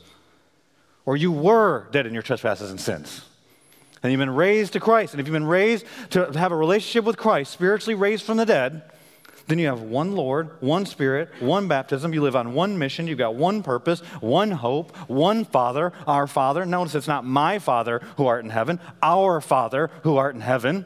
[1.05, 3.23] Or you were dead in your trespasses and sins
[4.03, 7.05] and you've been raised to Christ, and if you've been raised to have a relationship
[7.05, 8.83] with Christ, spiritually raised from the dead,
[9.47, 12.13] then you have one Lord, one Spirit, one baptism.
[12.13, 13.07] You live on one mission.
[13.07, 16.65] You've got one purpose, one hope, one Father, our Father.
[16.65, 20.85] Notice it's not my Father who art in heaven, our Father who art in heaven.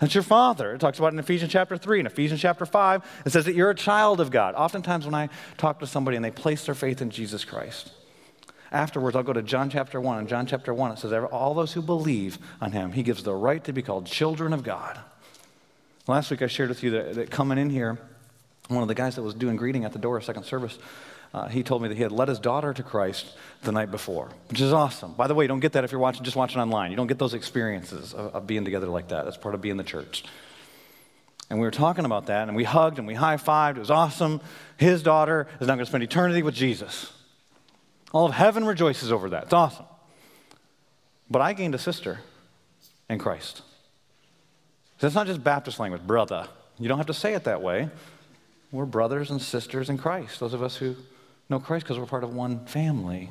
[0.00, 0.74] That's your Father.
[0.74, 3.22] It talks about in Ephesians chapter 3 and Ephesians chapter 5.
[3.24, 4.54] It says that you're a child of God.
[4.54, 7.90] Oftentimes, when I talk to somebody and they place their faith in Jesus Christ,
[8.72, 10.20] Afterwards, I'll go to John chapter 1.
[10.20, 13.34] In John chapter 1, it says, All those who believe on him, he gives the
[13.34, 14.98] right to be called children of God.
[16.06, 17.98] Last week, I shared with you that, that coming in here,
[18.68, 20.78] one of the guys that was doing greeting at the door of second service,
[21.34, 24.30] uh, he told me that he had led his daughter to Christ the night before,
[24.48, 25.12] which is awesome.
[25.12, 26.90] By the way, you don't get that if you're watching, just watching online.
[26.90, 29.26] You don't get those experiences of, of being together like that.
[29.26, 30.24] That's part of being the church.
[31.50, 33.76] And we were talking about that, and we hugged and we high fived.
[33.76, 34.40] It was awesome.
[34.78, 37.11] His daughter is now going to spend eternity with Jesus.
[38.12, 39.44] All of heaven rejoices over that.
[39.44, 39.86] It's awesome.
[41.30, 42.20] But I gained a sister
[43.08, 43.62] in Christ.
[45.00, 46.46] That's not just Baptist language, brother.
[46.78, 47.88] You don't have to say it that way.
[48.70, 50.94] We're brothers and sisters in Christ, those of us who
[51.48, 53.30] know Christ because we're part of one family.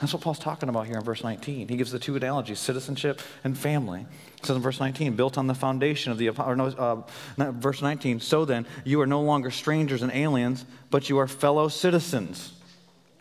[0.00, 1.68] That's what Paul's talking about here in verse 19.
[1.68, 4.06] He gives the two analogies, citizenship and family.
[4.36, 7.82] It says in verse 19, built on the foundation of the, or no, uh, verse
[7.82, 12.52] 19, so then you are no longer strangers and aliens, but you are fellow citizens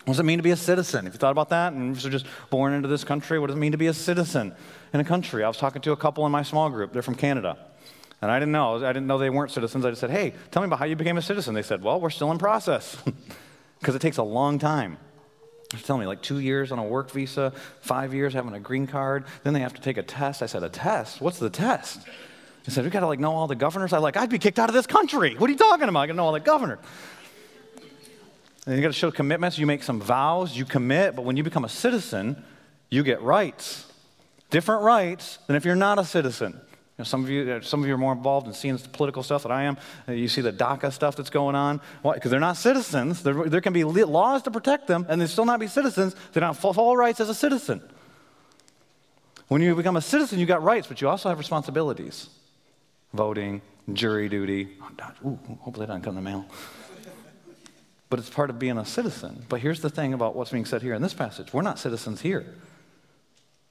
[0.07, 1.05] what does it mean to be a citizen?
[1.05, 3.59] If you thought about that, and you're just born into this country, what does it
[3.59, 4.55] mean to be a citizen
[4.93, 5.43] in a country?
[5.43, 6.93] I was talking to a couple in my small group.
[6.93, 7.57] They're from Canada.
[8.21, 8.75] And I didn't know.
[8.75, 9.83] I didn't know they weren't citizens.
[9.83, 11.53] I just said, hey, tell me about how you became a citizen.
[11.55, 12.95] They said, well, we're still in process
[13.79, 14.97] because it takes a long time.
[15.71, 18.87] They're telling me like two years on a work visa, five years having a green
[18.87, 19.25] card.
[19.43, 20.41] Then they have to take a test.
[20.41, 21.19] I said, a test?
[21.19, 21.99] What's the test?
[22.63, 23.93] They said, "We've got to like know all the governors.
[23.93, 25.35] I like, I'd be kicked out of this country.
[25.35, 25.99] What are you talking about?
[25.99, 26.79] I got to know all the governors.
[28.67, 29.58] And you got to show commitments.
[29.58, 32.43] You make some vows, you commit, but when you become a citizen,
[32.89, 33.86] you get rights.
[34.49, 36.51] Different rights than if you're not a citizen.
[36.51, 36.60] You
[36.99, 39.23] know, some of you, uh, some of you are more involved in seeing the political
[39.23, 39.77] stuff than I am.
[40.08, 41.80] Uh, you see the DACA stuff that's going on.
[42.01, 42.15] Why?
[42.15, 43.23] Because they're not citizens.
[43.23, 46.13] There, there can be laws to protect them, and they still not be citizens.
[46.34, 47.82] They don't have full rights as a citizen.
[49.47, 52.30] When you become a citizen, you got rights, but you also have responsibilities.
[53.13, 53.62] Voting,
[53.93, 54.75] jury duty.
[54.82, 56.45] Oh, ooh, hopefully that doesn't come in the mail
[58.09, 59.45] but it's part of being a citizen.
[59.49, 62.21] But here's the thing about what's being said here in this passage we're not citizens
[62.21, 62.45] here.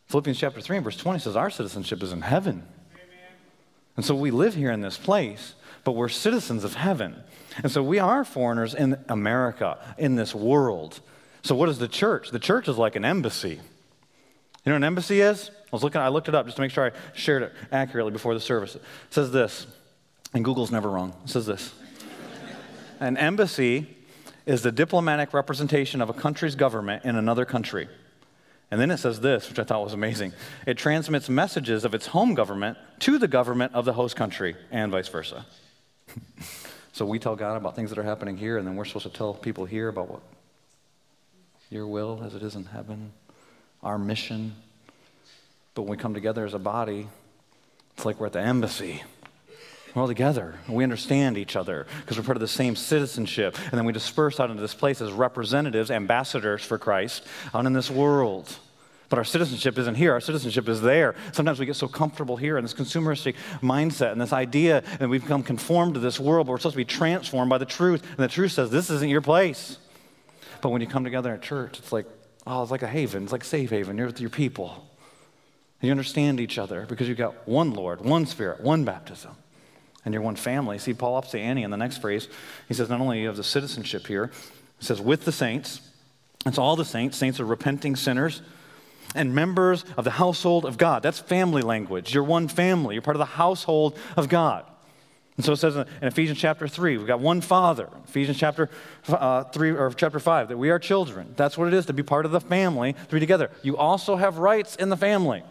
[0.09, 2.63] Philippians chapter 3 and verse 20 says our citizenship is in heaven.
[2.95, 3.09] Amen.
[3.97, 7.17] And so we live here in this place, but we're citizens of heaven.
[7.63, 11.01] And so we are foreigners in America, in this world.
[11.43, 12.31] So what is the church?
[12.31, 13.51] The church is like an embassy.
[13.51, 15.51] You know what an embassy is?
[15.51, 18.13] I was looking, I looked it up just to make sure I shared it accurately
[18.13, 18.77] before the service.
[18.77, 19.67] It says this,
[20.35, 21.15] and Google's never wrong.
[21.25, 21.73] It says this.
[23.01, 23.96] an embassy
[24.47, 27.89] is the diplomatic representation of a country's government in another country.
[28.71, 30.33] And then it says this, which I thought was amazing
[30.67, 34.91] it transmits messages of its home government to the government of the host country, and
[34.91, 35.47] vice versa.
[36.93, 39.13] so we tell God about things that are happening here, and then we're supposed to
[39.13, 40.23] tell people here about what
[41.71, 43.13] your will as it is in heaven,
[43.83, 44.55] our mission.
[45.75, 47.09] But when we come together as a body,
[47.97, 49.03] it's like we're at the embassy.
[49.97, 50.57] We're all together.
[50.69, 53.57] We understand each other because we're part of the same citizenship.
[53.59, 57.73] And then we disperse out into this place as representatives, ambassadors for Christ out in
[57.73, 58.55] this world.
[59.09, 60.13] But our citizenship isn't here.
[60.13, 61.15] Our citizenship is there.
[61.33, 65.23] Sometimes we get so comfortable here in this consumeristic mindset and this idea that we've
[65.23, 68.03] become conformed to this world, but we're supposed to be transformed by the truth.
[68.03, 69.79] And the truth says this isn't your place.
[70.61, 72.05] But when you come together at church, it's like,
[72.47, 73.23] oh, it's like a haven.
[73.23, 73.97] It's like a safe haven.
[73.97, 74.87] You're with your people.
[75.81, 79.35] And you understand each other because you've got one Lord, one Spirit, one baptism.
[80.07, 80.79] And you're one family.
[80.79, 82.29] See, Paul ups the ante in the next phrase.
[82.69, 84.31] He says, not only you have the citizenship here,
[84.79, 85.81] he says, with the saints.
[86.47, 87.19] It's all the saints.
[87.19, 88.41] Saints are repenting sinners
[89.17, 91.03] and members of the household of God.
[91.03, 92.15] That's family language.
[92.15, 94.65] You're one family, you're part of the household of God.
[95.37, 97.91] And so it says in Ephesians chapter 3, we've got one Father.
[98.07, 98.71] Ephesians chapter
[99.09, 101.35] uh, 3 or chapter 5, that we are children.
[101.37, 103.51] That's what it is to be part of the family, to be together.
[103.63, 105.43] You also have rights in the family.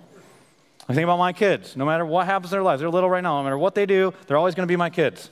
[0.87, 1.75] I think about my kids.
[1.75, 3.37] No matter what happens in their lives, they're little right now.
[3.37, 5.29] No matter what they do, they're always going to be my kids.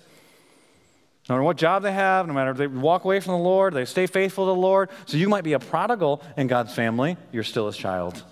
[1.29, 3.73] No matter what job they have, no matter if they walk away from the Lord,
[3.73, 4.89] they stay faithful to the Lord.
[5.05, 8.23] So you might be a prodigal in God's family, you're still his child.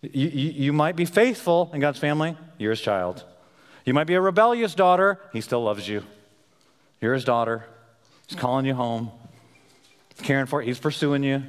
[0.00, 3.24] You, you, you might be faithful in God's family, you're his child.
[3.84, 6.02] You might be a rebellious daughter, he still loves you.
[7.00, 7.66] You're his daughter.
[8.26, 9.10] He's calling you home,
[10.16, 11.42] he's caring for you, he's pursuing you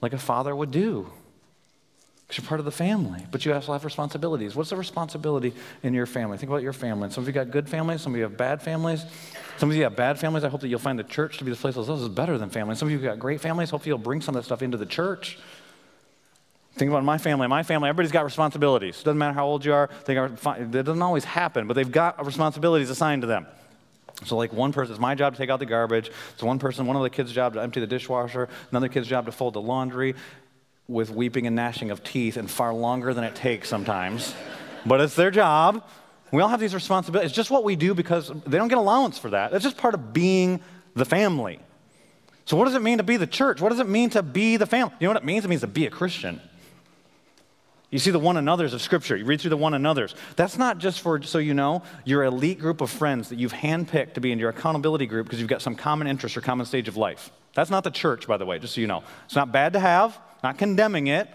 [0.00, 1.10] like a father would do.
[2.26, 4.56] Because you're part of the family, but you also have responsibilities.
[4.56, 6.36] What's the responsibility in your family?
[6.38, 7.08] Think about your family.
[7.10, 9.04] Some of you got good families, some of you have bad families.
[9.58, 10.44] Some of you have bad families.
[10.44, 12.36] I hope that you'll find the church to be the place that this is better
[12.36, 12.74] than family.
[12.74, 13.70] Some of you got great families.
[13.70, 15.38] Hopefully, you'll bring some of that stuff into the church.
[16.74, 17.46] Think about my family.
[17.46, 19.00] My family, everybody's got responsibilities.
[19.00, 19.88] It Doesn't matter how old you are.
[20.04, 23.46] They are, it doesn't always happen, but they've got responsibilities assigned to them.
[24.24, 26.10] So, like one person, it's my job to take out the garbage.
[26.34, 28.48] It's one person, one of the kids' job to empty the dishwasher.
[28.70, 30.14] Another kid's job to fold the laundry
[30.88, 34.34] with weeping and gnashing of teeth and far longer than it takes sometimes.
[34.84, 35.84] but it's their job.
[36.32, 37.30] We all have these responsibilities.
[37.30, 39.52] It's just what we do because they don't get allowance for that.
[39.52, 40.60] It's just part of being
[40.94, 41.60] the family.
[42.46, 43.60] So, what does it mean to be the church?
[43.60, 44.94] What does it mean to be the family?
[45.00, 45.44] You know what it means?
[45.44, 46.40] It means to be a Christian.
[47.90, 49.16] You see the one another's of Scripture.
[49.16, 50.14] You read through the one another's.
[50.34, 54.14] That's not just for, so you know, your elite group of friends that you've handpicked
[54.14, 56.88] to be in your accountability group because you've got some common interest or common stage
[56.88, 57.30] of life.
[57.54, 59.04] That's not the church, by the way, just so you know.
[59.26, 61.28] It's not bad to have, not condemning it.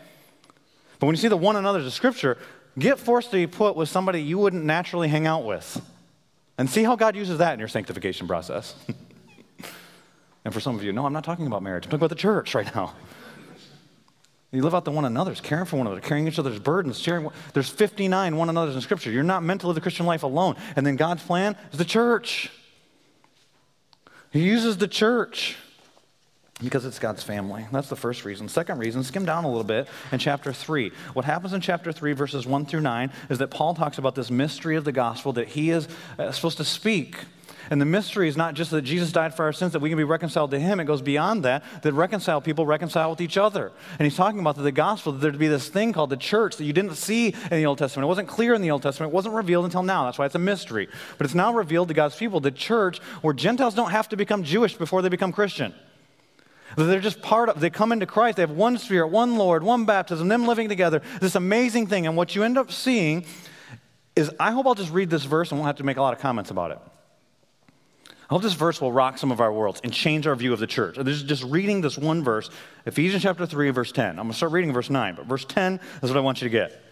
[0.99, 2.37] But when you see the one another's of Scripture,
[2.79, 5.81] get forced to be put with somebody you wouldn't naturally hang out with.
[6.57, 8.75] And see how God uses that in your sanctification process.
[10.45, 11.85] and for some of you, no, I'm not talking about marriage.
[11.85, 12.93] I'm talking about the church right now.
[14.51, 17.29] You live out the one another's, caring for one another, carrying each other's burdens, sharing.
[17.53, 19.11] There's 59 one another's in Scripture.
[19.11, 20.55] You're not meant to live the Christian life alone.
[20.75, 22.49] And then God's plan is the church.
[24.31, 25.57] He uses the church
[26.63, 27.65] because it's God's family.
[27.71, 28.47] That's the first reason.
[28.49, 30.91] Second reason, skim down a little bit in chapter 3.
[31.13, 34.31] What happens in chapter 3, verses 1 through 9, is that Paul talks about this
[34.31, 37.17] mystery of the gospel that he is uh, supposed to speak.
[37.69, 39.97] And the mystery is not just that Jesus died for our sins, that we can
[39.97, 40.79] be reconciled to him.
[40.81, 43.71] It goes beyond that, that reconciled people reconcile with each other.
[43.97, 46.65] And he's talking about the gospel, that there'd be this thing called the church that
[46.65, 48.05] you didn't see in the Old Testament.
[48.05, 49.13] It wasn't clear in the Old Testament.
[49.13, 50.03] It wasn't revealed until now.
[50.03, 50.89] That's why it's a mystery.
[51.17, 54.43] But it's now revealed to God's people, the church, where Gentiles don't have to become
[54.43, 55.73] Jewish before they become Christian.
[56.77, 59.85] They're just part of, they come into Christ, they have one spirit, one Lord, one
[59.85, 62.07] baptism, them living together, this amazing thing.
[62.07, 63.25] And what you end up seeing
[64.15, 66.13] is, I hope I'll just read this verse and won't have to make a lot
[66.13, 66.79] of comments about it.
[68.07, 70.59] I hope this verse will rock some of our worlds and change our view of
[70.59, 70.95] the church.
[70.95, 72.49] This is just reading this one verse,
[72.85, 74.11] Ephesians chapter 3, verse 10.
[74.11, 76.45] I'm going to start reading verse 9, but verse 10 is what I want you
[76.47, 76.90] to get.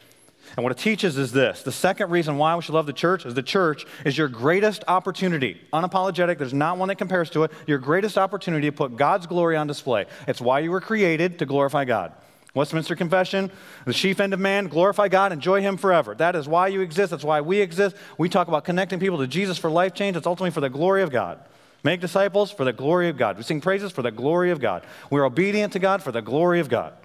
[0.60, 3.26] And what it teaches is this the second reason why we should love the church
[3.26, 5.62] is the church is your greatest opportunity.
[5.72, 7.54] Unapologetic, there's not one that compares to it.
[7.66, 10.06] Your greatest opportunity to put God's glory on display.
[10.28, 12.12] It's why you were created to glorify God.
[12.54, 13.50] Westminster Confession,
[13.86, 16.14] the chief end of man, glorify God, enjoy Him forever.
[16.14, 17.12] That is why you exist.
[17.12, 17.96] That's why we exist.
[18.18, 20.18] We talk about connecting people to Jesus for life change.
[20.18, 21.40] It's ultimately for the glory of God.
[21.86, 23.38] Make disciples for the glory of God.
[23.38, 24.86] We sing praises for the glory of God.
[25.10, 26.96] We're obedient to God for the glory of God.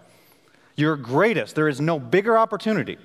[0.75, 2.99] Your greatest, there is no bigger opportunity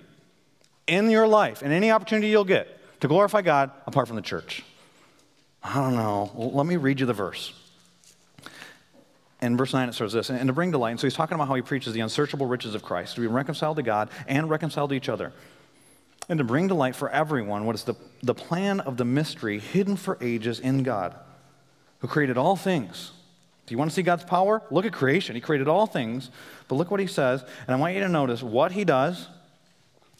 [0.90, 2.68] in your life, and any opportunity you'll get
[3.00, 4.64] to glorify God apart from the church.
[5.64, 6.32] I don't know.
[6.34, 7.54] Well, let me read you the verse.
[9.42, 11.36] In verse 9, it says this, and to bring to light, and so he's talking
[11.36, 14.50] about how he preaches the unsearchable riches of Christ, to be reconciled to God and
[14.50, 15.32] reconciled to each other,
[16.28, 19.60] and to bring to light for everyone what is the, the plan of the mystery
[19.60, 21.16] hidden for ages in God,
[22.00, 23.12] who created all things.
[23.66, 24.62] Do you want to see God's power?
[24.72, 25.36] Look at creation.
[25.36, 26.32] He created all things,
[26.68, 29.28] but look what he says, and I want you to notice what he does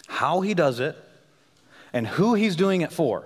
[0.10, 0.98] how he does it,
[1.94, 3.24] and who he's doing it for.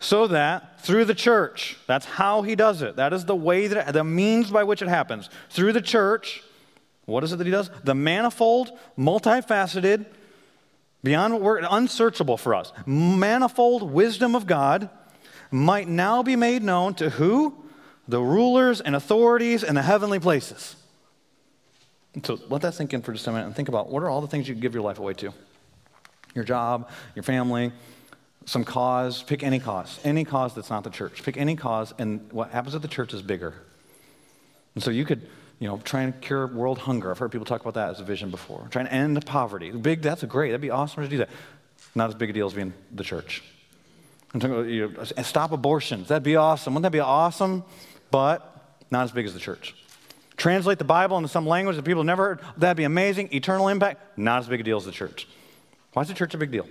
[0.00, 2.96] So that through the church, that's how he does it.
[2.96, 5.28] That is the way that, the means by which it happens.
[5.50, 6.42] Through the church,
[7.04, 7.70] what is it that he does?
[7.84, 10.06] The manifold, multifaceted,
[11.02, 14.88] beyond what we're unsearchable for us, manifold wisdom of God
[15.50, 17.54] might now be made known to who?
[18.06, 20.76] The rulers and authorities in the heavenly places.
[22.24, 24.20] So let that sink in for just a minute and think about what are all
[24.20, 25.32] the things you give your life away to?
[26.34, 27.72] Your job, your family,
[28.44, 29.22] some cause.
[29.22, 31.22] Pick any cause, any cause that's not the church.
[31.22, 33.54] Pick any cause, and what happens at the church is bigger.
[34.74, 35.28] And so you could,
[35.58, 37.10] you know, try and cure world hunger.
[37.10, 38.66] I've heard people talk about that as a vision before.
[38.70, 39.70] Try and end poverty.
[39.70, 40.50] Big, that's great.
[40.50, 41.30] That'd be awesome to do that.
[41.94, 43.42] not as big a deal as being the church.
[44.34, 46.08] I'm talking about, you know, stop abortions.
[46.08, 46.74] That'd be awesome.
[46.74, 47.64] Wouldn't that be awesome?
[48.10, 49.74] But not as big as the church.
[50.38, 52.40] Translate the Bible into some language that people have never heard.
[52.56, 53.34] That'd be amazing.
[53.34, 54.16] Eternal impact.
[54.16, 55.28] Not as big a deal as the church.
[55.92, 56.66] Why is the church a big deal?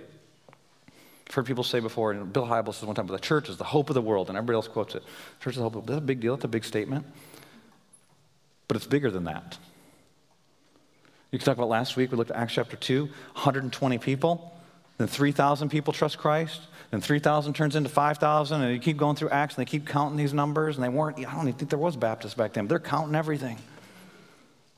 [1.28, 3.58] I've heard people say before, and Bill Hybels says one time, but the church is
[3.58, 5.02] the hope of the world, and everybody else quotes it.
[5.40, 6.00] Church is the hope of the world.
[6.00, 6.34] That's a big deal.
[6.34, 7.04] That's a big statement.
[8.66, 9.58] But it's bigger than that.
[11.30, 14.58] You can talk about last week, we looked at Acts chapter 2, 120 people,
[14.96, 19.28] then 3,000 people trust Christ, then 3,000 turns into 5,000, and you keep going through
[19.30, 21.78] Acts, and they keep counting these numbers, and they weren't, I don't even think there
[21.78, 22.66] was Baptists back then.
[22.66, 23.58] They're counting everything.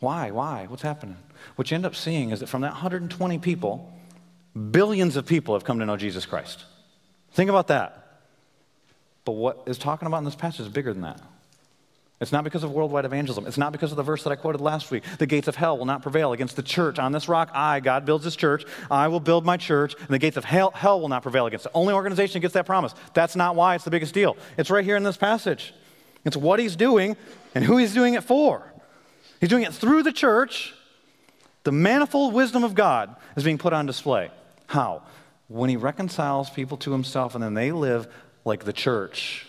[0.00, 0.30] Why?
[0.30, 0.66] Why?
[0.66, 1.16] What's happening?
[1.56, 3.92] What you end up seeing is that from that 120 people,
[4.70, 6.64] billions of people have come to know Jesus Christ.
[7.32, 7.96] Think about that.
[9.24, 11.20] But what is talking about in this passage is bigger than that.
[12.20, 13.46] It's not because of worldwide evangelism.
[13.46, 15.04] It's not because of the verse that I quoted last week.
[15.18, 16.98] The gates of hell will not prevail against the church.
[16.98, 18.66] On this rock, I, God, builds this church.
[18.90, 21.64] I will build my church, and the gates of hell, hell will not prevail against
[21.64, 21.72] it.
[21.74, 22.94] Only organization that gets that promise.
[23.14, 24.36] That's not why it's the biggest deal.
[24.58, 25.72] It's right here in this passage.
[26.26, 27.16] It's what he's doing
[27.54, 28.70] and who he's doing it for.
[29.40, 30.74] He's doing it through the church.
[31.64, 34.30] The manifold wisdom of God is being put on display.
[34.66, 35.02] How?
[35.48, 38.08] When he reconciles people to himself and then they live
[38.44, 39.46] like the church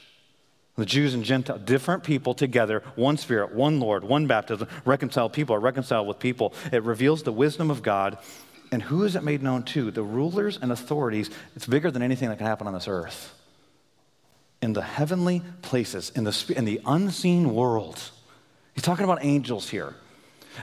[0.81, 5.55] the Jews and Gentiles, different people together, one spirit, one Lord, one baptism, reconciled people
[5.55, 6.55] are reconciled with people.
[6.71, 8.17] It reveals the wisdom of God.
[8.71, 9.91] And who is it made known to?
[9.91, 11.29] The rulers and authorities.
[11.55, 13.31] It's bigger than anything that can happen on this earth.
[14.63, 18.01] In the heavenly places, in the, in the unseen world.
[18.73, 19.93] He's talking about angels here.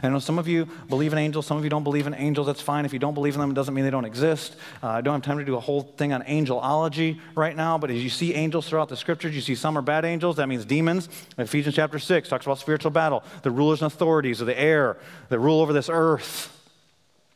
[0.03, 2.47] I know some of you believe in angels, some of you don't believe in angels.
[2.47, 2.85] That's fine.
[2.85, 4.57] If you don't believe in them, it doesn't mean they don't exist.
[4.83, 7.91] Uh, I don't have time to do a whole thing on angelology right now, but
[7.91, 10.37] as you see angels throughout the scriptures, you see some are bad angels.
[10.37, 11.09] That means demons.
[11.37, 14.99] Ephesians chapter 6 talks about spiritual battle, the rulers and authorities of the air
[15.29, 16.55] that rule over this earth.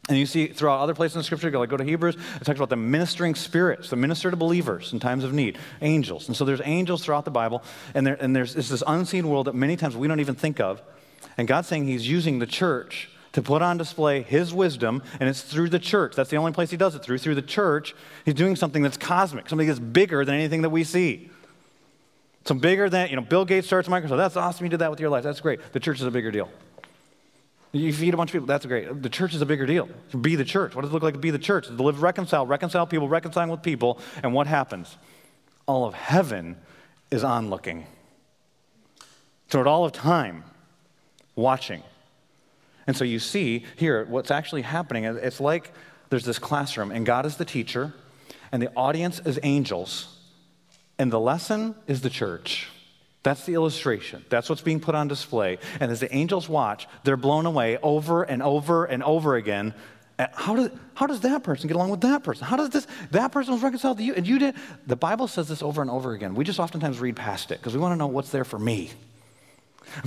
[0.08, 2.58] And you see throughout other places in the scripture, like go to Hebrews, it talks
[2.58, 6.26] about the ministering spirits, the minister to believers in times of need, angels.
[6.26, 7.62] And so there's angels throughout the Bible,
[7.94, 10.82] and, there, and there's this unseen world that many times we don't even think of.
[11.36, 15.42] And God's saying He's using the church to put on display His wisdom, and it's
[15.42, 16.14] through the church.
[16.14, 17.18] That's the only place He does it through.
[17.18, 20.84] Through the church, He's doing something that's cosmic, something that's bigger than anything that we
[20.84, 21.30] see.
[22.44, 24.16] Some bigger than, you know, Bill Gates starts Microsoft.
[24.16, 24.66] That's awesome.
[24.66, 25.22] You did that with your life.
[25.22, 25.60] That's great.
[25.72, 26.50] The church is a bigger deal.
[27.70, 28.46] You feed a bunch of people.
[28.46, 29.02] That's great.
[29.02, 29.88] The church is a bigger deal.
[30.20, 30.74] Be the church.
[30.74, 31.68] What does it look like to be the church?
[31.68, 33.98] To live reconciled, reconcile people, reconciling with people.
[34.22, 34.98] And what happens?
[35.66, 36.56] All of heaven
[37.10, 37.86] is onlooking.
[39.48, 40.44] Throughout all of time,
[41.34, 41.82] watching.
[42.86, 45.04] And so you see here what's actually happening.
[45.04, 45.72] It's like
[46.10, 47.94] there's this classroom, and God is the teacher,
[48.50, 50.18] and the audience is angels,
[50.98, 52.68] and the lesson is the church.
[53.22, 54.24] That's the illustration.
[54.28, 55.58] That's what's being put on display.
[55.78, 59.74] And as the angels watch, they're blown away over and over and over again.
[60.18, 62.46] How does, how does that person get along with that person?
[62.46, 64.56] How does this, that person was reconciled to you and you did?
[64.86, 66.34] The Bible says this over and over again.
[66.34, 68.90] We just oftentimes read past it because we want to know what's there for me.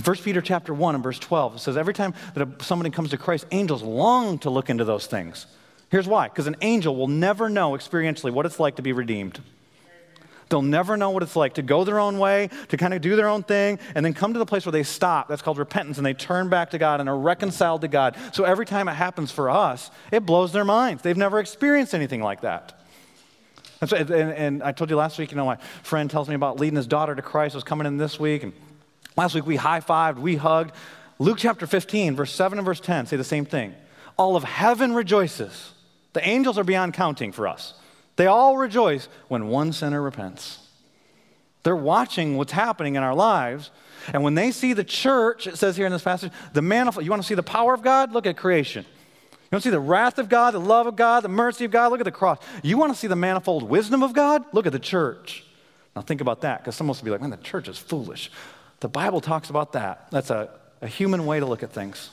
[0.04, 3.18] 1 Peter chapter 1 and verse 12 it says every time that somebody comes to
[3.18, 5.46] Christ, angels long to look into those things.
[5.90, 9.40] Here's why because an angel will never know experientially what it's like to be redeemed.
[10.48, 13.16] They'll never know what it's like to go their own way, to kind of do
[13.16, 15.28] their own thing, and then come to the place where they stop.
[15.28, 18.16] That's called repentance, and they turn back to God and are reconciled to God.
[18.32, 21.02] So every time it happens for us, it blows their minds.
[21.02, 22.80] They've never experienced anything like that.
[23.80, 26.34] And, so, and, and I told you last week, you know, my friend tells me
[26.34, 28.52] about leading his daughter to Christ, was coming in this week, and
[29.16, 30.72] Last week we high fived, we hugged.
[31.18, 33.74] Luke chapter 15, verse 7 and verse 10 say the same thing.
[34.18, 35.72] All of heaven rejoices.
[36.12, 37.74] The angels are beyond counting for us.
[38.16, 40.58] They all rejoice when one sinner repents.
[41.62, 43.70] They're watching what's happening in our lives.
[44.12, 47.10] And when they see the church, it says here in this passage, the manifold, you
[47.10, 48.12] want to see the power of God?
[48.12, 48.84] Look at creation.
[48.84, 51.70] You want to see the wrath of God, the love of God, the mercy of
[51.70, 51.90] God?
[51.90, 52.38] Look at the cross.
[52.62, 54.44] You want to see the manifold wisdom of God?
[54.52, 55.44] Look at the church.
[55.94, 58.30] Now think about that, because someone will be like, man, the church is foolish.
[58.80, 60.08] The Bible talks about that.
[60.10, 62.10] That's a, a human way to look at things.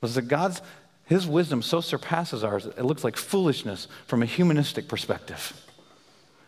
[0.00, 0.60] Was that God's
[1.06, 5.52] his wisdom so surpasses ours, it looks like foolishness from a humanistic perspective.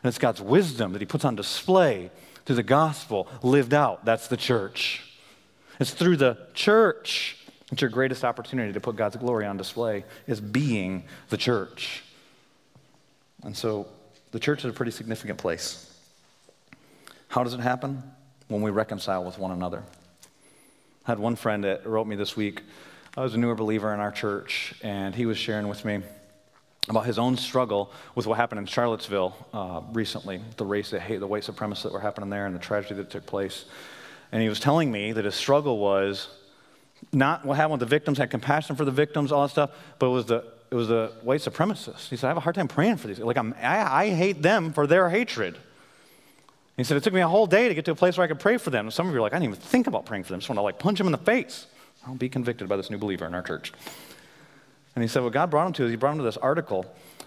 [0.03, 2.11] And it's God's wisdom that he puts on display
[2.45, 4.05] through the gospel lived out.
[4.05, 5.03] That's the church.
[5.79, 7.37] It's through the church
[7.69, 12.03] that your greatest opportunity to put God's glory on display is being the church.
[13.43, 13.87] And so
[14.31, 15.93] the church is a pretty significant place.
[17.29, 18.03] How does it happen?
[18.49, 19.83] When we reconcile with one another.
[21.07, 22.63] I had one friend that wrote me this week.
[23.17, 26.03] I was a newer believer in our church, and he was sharing with me
[26.89, 31.19] about his own struggle with what happened in Charlottesville uh, recently, the race, the hate,
[31.19, 33.65] the white supremacists that were happening there, and the tragedy that took place.
[34.33, 36.29] And he was telling me that his struggle was
[37.13, 40.07] not what happened with the victims, had compassion for the victims, all that stuff, but
[40.07, 42.09] it was the it was a white supremacists.
[42.09, 43.21] He said, I have a hard time praying for these.
[43.21, 45.57] Like, I'm, I, I hate them for their hatred.
[46.77, 48.29] He said, It took me a whole day to get to a place where I
[48.29, 48.87] could pray for them.
[48.87, 50.39] And some of you are like, I didn't even think about praying for them.
[50.39, 51.67] I just want to like punch them in the face.
[52.07, 53.73] I'll be convicted by this new believer in our church.
[54.95, 56.85] And he said, What God brought him to is he brought him to this article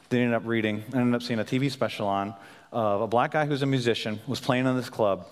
[0.09, 2.33] that he ended up reading and ended up seeing a TV special on
[2.71, 5.25] of a black guy who's a musician, was playing in this club,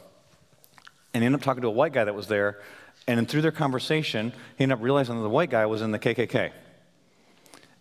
[1.14, 2.60] and he ended up talking to a white guy that was there.
[3.08, 5.92] And then through their conversation, he ended up realizing that the white guy was in
[5.92, 6.52] the KKK.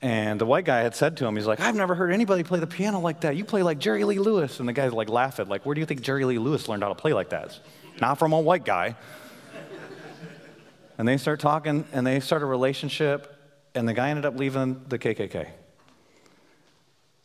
[0.03, 2.61] And the white guy had said to him, he's like, I've never heard anybody play
[2.61, 3.35] the piano like that.
[3.35, 4.61] You play like Jerry Lee Lewis.
[4.61, 6.91] And the guy's like laughing, like, where do you think Jerry Lee Lewis learned how
[6.91, 7.59] to play like that?
[8.01, 8.95] Not from a white guy.
[10.99, 13.33] and they start talking, and they start a relationship,
[13.75, 15.49] and the guy ended up leaving the KKK.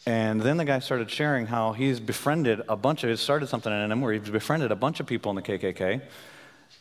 [0.06, 3.72] And then the guy started sharing how he's befriended a bunch of, he started something
[3.72, 6.02] in him where he's befriended a bunch of people in the KKK.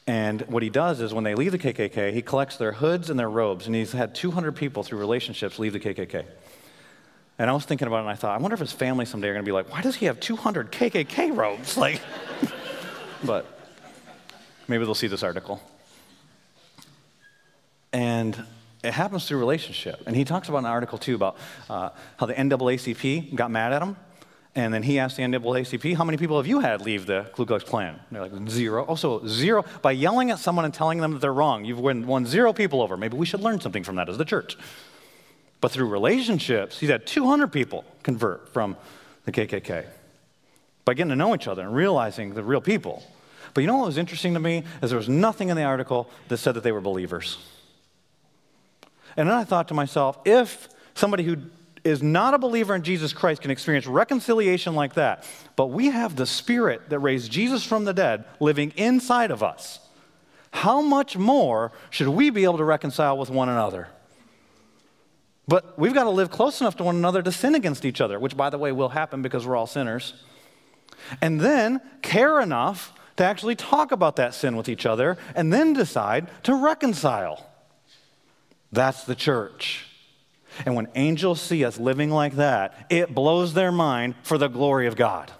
[0.06, 3.18] And what he does is when they leave the KKK, he collects their hoods and
[3.18, 3.66] their robes.
[3.66, 6.24] And he's had 200 people through relationships leave the KKK.
[7.38, 9.28] And I was thinking about it and I thought, I wonder if his family someday
[9.28, 11.76] are going to be like, why does he have 200 KKK robes?
[11.76, 12.00] Like,
[13.24, 13.46] but
[14.68, 15.62] maybe they'll see this article.
[17.92, 18.44] And
[18.82, 20.02] it happens through relationship.
[20.06, 21.36] And he talks about an article too about
[21.68, 23.96] uh, how the NAACP got mad at him.
[24.56, 27.46] And then he asked the NAACP, how many people have you had leave the Ku
[27.46, 27.94] Klux Klan?
[27.94, 28.84] And they're like, zero.
[28.84, 29.64] Also, zero.
[29.80, 32.82] By yelling at someone and telling them that they're wrong, you've won, won zero people
[32.82, 32.96] over.
[32.96, 34.58] Maybe we should learn something from that as the church.
[35.60, 38.76] But through relationships, he's had 200 people convert from
[39.24, 39.86] the KKK
[40.84, 43.04] by getting to know each other and realizing the real people.
[43.54, 44.64] But you know what was interesting to me?
[44.82, 47.38] Is there was nothing in the article that said that they were believers.
[49.16, 51.36] And then I thought to myself, if somebody who
[51.84, 55.24] is not a believer in Jesus Christ can experience reconciliation like that,
[55.56, 59.80] but we have the Spirit that raised Jesus from the dead living inside of us,
[60.52, 63.88] how much more should we be able to reconcile with one another?
[65.46, 68.18] But we've got to live close enough to one another to sin against each other,
[68.18, 70.14] which, by the way, will happen because we're all sinners.
[71.20, 75.72] And then care enough to actually talk about that sin with each other and then
[75.72, 77.46] decide to reconcile.
[78.70, 79.89] That's the church.
[80.66, 84.86] And when angels see us living like that, it blows their mind for the glory
[84.86, 85.30] of God.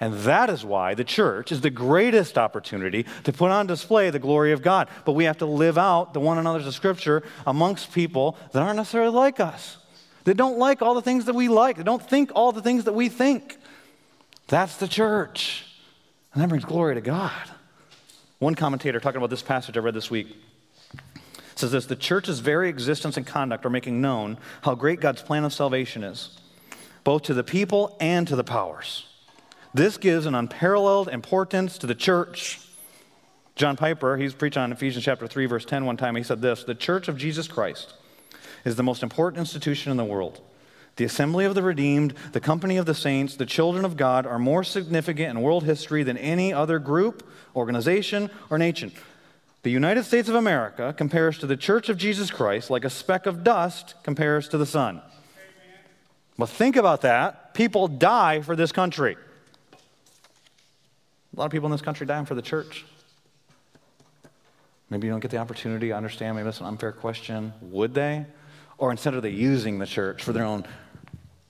[0.00, 4.20] And that is why the church is the greatest opportunity to put on display the
[4.20, 4.88] glory of God.
[5.04, 8.76] But we have to live out the one another's of Scripture amongst people that aren't
[8.76, 9.76] necessarily like us.
[10.24, 12.84] They don't like all the things that we like, they don't think all the things
[12.84, 13.56] that we think.
[14.46, 15.64] That's the church.
[16.32, 17.32] And that brings glory to God.
[18.38, 20.36] One commentator talking about this passage I read this week
[21.58, 25.44] says this The church's very existence and conduct are making known how great God's plan
[25.44, 26.38] of salvation is,
[27.04, 29.06] both to the people and to the powers.
[29.74, 32.60] This gives an unparalleled importance to the church.
[33.54, 36.16] John Piper, he's preaching on Ephesians chapter 3, verse 10 one time.
[36.16, 37.94] He said this The church of Jesus Christ
[38.64, 40.40] is the most important institution in the world.
[40.96, 44.38] The assembly of the redeemed, the company of the saints, the children of God are
[44.38, 48.90] more significant in world history than any other group, organization, or nation.
[49.62, 53.26] The United States of America compares to the Church of Jesus Christ like a speck
[53.26, 55.02] of dust compares to the sun.
[56.36, 57.54] Well, think about that.
[57.54, 59.16] People die for this country.
[59.72, 62.84] A lot of people in this country dying for the church.
[64.90, 65.92] Maybe you don't get the opportunity.
[65.92, 66.36] I understand.
[66.36, 67.52] Maybe that's an unfair question.
[67.60, 68.26] Would they?
[68.78, 70.64] Or instead are they using the church for their own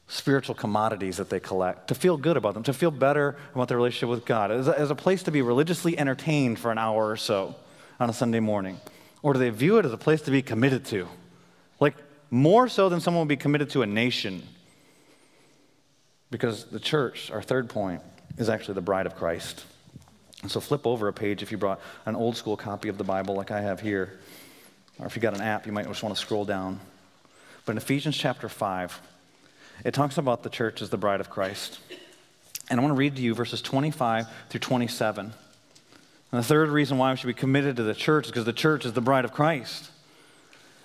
[0.08, 3.76] spiritual commodities that they collect to feel good about them, to feel better about their
[3.76, 7.10] relationship with God, as a, as a place to be religiously entertained for an hour
[7.10, 7.54] or so?
[8.00, 8.80] On a Sunday morning?
[9.22, 11.08] Or do they view it as a place to be committed to?
[11.80, 11.94] Like,
[12.30, 14.42] more so than someone would be committed to a nation.
[16.30, 18.02] Because the church, our third point,
[18.36, 19.64] is actually the bride of Christ.
[20.42, 23.04] And so flip over a page if you brought an old school copy of the
[23.04, 24.18] Bible like I have here.
[24.98, 26.80] Or if you got an app, you might just want to scroll down.
[27.64, 29.00] But in Ephesians chapter 5,
[29.84, 31.78] it talks about the church as the bride of Christ.
[32.70, 35.32] And I want to read to you verses 25 through 27.
[36.30, 38.52] And the third reason why we should be committed to the church is because the
[38.52, 39.90] church is the bride of Christ.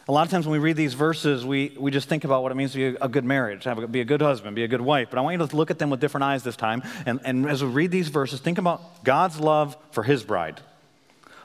[0.08, 2.52] A lot of times when we read these verses, we, we just think about what
[2.52, 4.68] it means to be a, good marriage, have a, be a good husband, be a
[4.68, 5.08] good wife.
[5.10, 6.84] But I want you to look at them with different eyes this time.
[7.06, 10.60] And, and as we read these verses, think about God's love for his bride.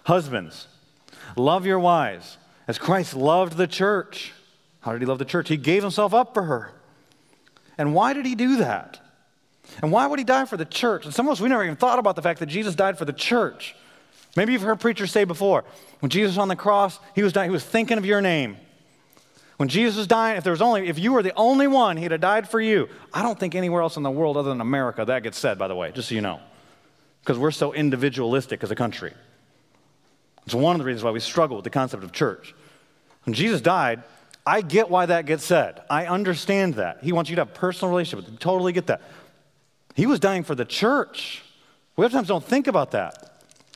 [0.05, 0.67] Husbands,
[1.37, 2.37] love your wives
[2.67, 4.33] as Christ loved the church.
[4.81, 5.49] How did he love the church?
[5.49, 6.73] He gave himself up for her.
[7.77, 9.01] And why did he do that?
[9.83, 11.05] And why would he die for the church?
[11.05, 13.05] And some of us, we never even thought about the fact that Jesus died for
[13.05, 13.77] the church.
[14.39, 15.65] Maybe you've heard preachers say before,
[15.99, 18.57] when Jesus was on the cross, he was dying, he was thinking of your name.
[19.57, 22.13] When Jesus was dying, if there was only if you were the only one, he'd
[22.13, 22.89] have died for you.
[23.13, 25.67] I don't think anywhere else in the world other than America that gets said, by
[25.67, 26.39] the way, just so you know.
[27.21, 29.13] Because we're so individualistic as a country.
[30.47, 32.55] It's one of the reasons why we struggle with the concept of church.
[33.25, 34.05] When Jesus died,
[34.47, 35.83] I get why that gets said.
[35.91, 36.99] I understand that.
[37.03, 38.39] He wants you to have a personal relationship with him.
[38.39, 39.03] Totally get that.
[39.97, 41.43] He was dying for the church.
[41.97, 43.28] We sometimes don't think about that.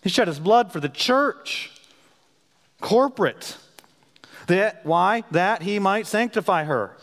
[0.03, 1.71] He shed his blood for the church,
[2.81, 3.57] corporate.
[4.49, 5.23] That, why?
[5.31, 6.97] That he might sanctify her,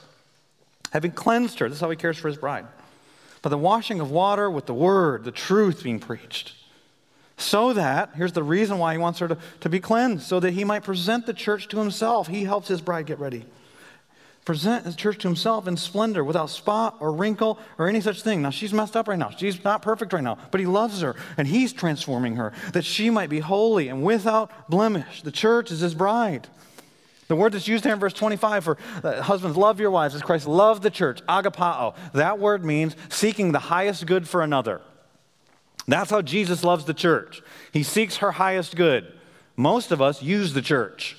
[0.91, 1.69] having cleansed her.
[1.69, 2.67] This is how he cares for his bride.
[3.41, 6.53] By the washing of water with the word, the truth being preached.
[7.37, 10.51] So that, here's the reason why he wants her to, to be cleansed, so that
[10.51, 12.27] he might present the church to himself.
[12.27, 13.45] He helps his bride get ready.
[14.49, 18.41] Present his church to himself in splendor, without spot or wrinkle or any such thing.
[18.41, 19.29] Now, she's messed up right now.
[19.29, 23.11] She's not perfect right now, but he loves her and he's transforming her, that she
[23.11, 25.21] might be holy and without blemish.
[25.21, 26.47] The church is his bride.
[27.27, 30.23] The word that's used here in verse 25 for uh, husbands, love your wives as
[30.23, 31.93] Christ loved the church, agapao.
[32.13, 34.81] That word means seeking the highest good for another.
[35.87, 37.43] That's how Jesus loves the church.
[37.71, 39.13] He seeks her highest good.
[39.55, 41.17] Most of us use the church.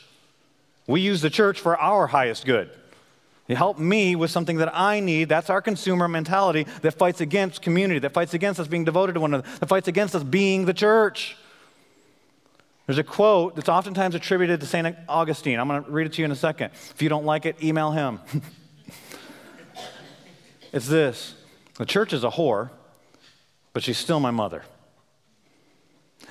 [0.89, 2.71] We use the church for our highest good.
[3.51, 5.29] You help me with something that I need.
[5.29, 9.21] That's our consumer mentality that fights against community, that fights against us being devoted to
[9.21, 11.37] one another, that fights against us being the church.
[12.87, 14.97] There's a quote that's oftentimes attributed to St.
[15.09, 15.59] Augustine.
[15.59, 16.71] I'm going to read it to you in a second.
[16.93, 18.21] If you don't like it, email him.
[20.73, 21.35] it's this
[21.77, 22.71] The church is a whore,
[23.73, 24.63] but she's still my mother.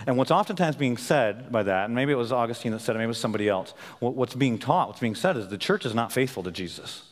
[0.08, 3.00] And what's oftentimes being said by that, and maybe it was Augustine that said it,
[3.00, 5.94] maybe it was somebody else, what's being taught, what's being said is the church is
[5.94, 7.09] not faithful to Jesus,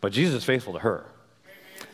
[0.00, 1.04] but Jesus is faithful to her.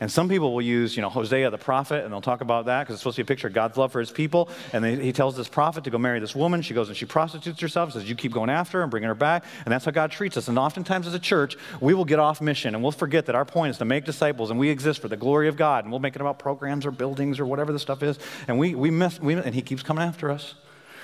[0.01, 2.83] And some people will use, you know, Hosea the prophet, and they'll talk about that
[2.83, 4.51] because it's supposed to be a picture of God's love for his people.
[4.73, 6.61] And they, he tells this prophet to go marry this woman.
[6.61, 9.15] She goes and she prostitutes herself, says, You keep going after her and bringing her
[9.15, 9.45] back.
[9.65, 10.49] And that's how God treats us.
[10.49, 13.45] And oftentimes as a church, we will get off mission and we'll forget that our
[13.45, 15.85] point is to make disciples and we exist for the glory of God.
[15.85, 18.19] And we'll make it about programs or buildings or whatever the stuff is.
[18.49, 20.55] And we, we miss, we, and he keeps coming after us.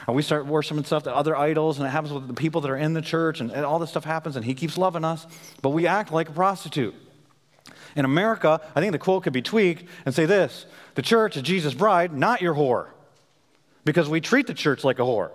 [0.06, 2.70] And we start worshiping stuff to other idols, and it happens with the people that
[2.70, 5.26] are in the church, and, and all this stuff happens, and he keeps loving us.
[5.60, 6.94] But we act like a prostitute.
[7.94, 11.42] In America, I think the quote could be tweaked and say this The church is
[11.42, 12.88] Jesus' bride, not your whore.
[13.84, 15.30] Because we treat the church like a whore.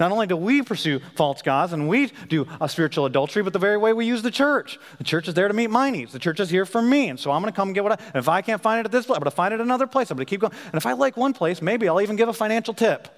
[0.00, 3.58] Not only do we pursue false gods and we do a spiritual adultery, but the
[3.58, 4.78] very way we use the church.
[4.96, 6.12] The church is there to meet my needs.
[6.12, 7.10] The church is here for me.
[7.10, 8.86] And so I'm going to come get what I, and if I can't find it
[8.86, 10.10] at this place, I'm going to find it another place.
[10.10, 10.54] I'm going to keep going.
[10.64, 13.08] And if I like one place, maybe I'll even give a financial tip.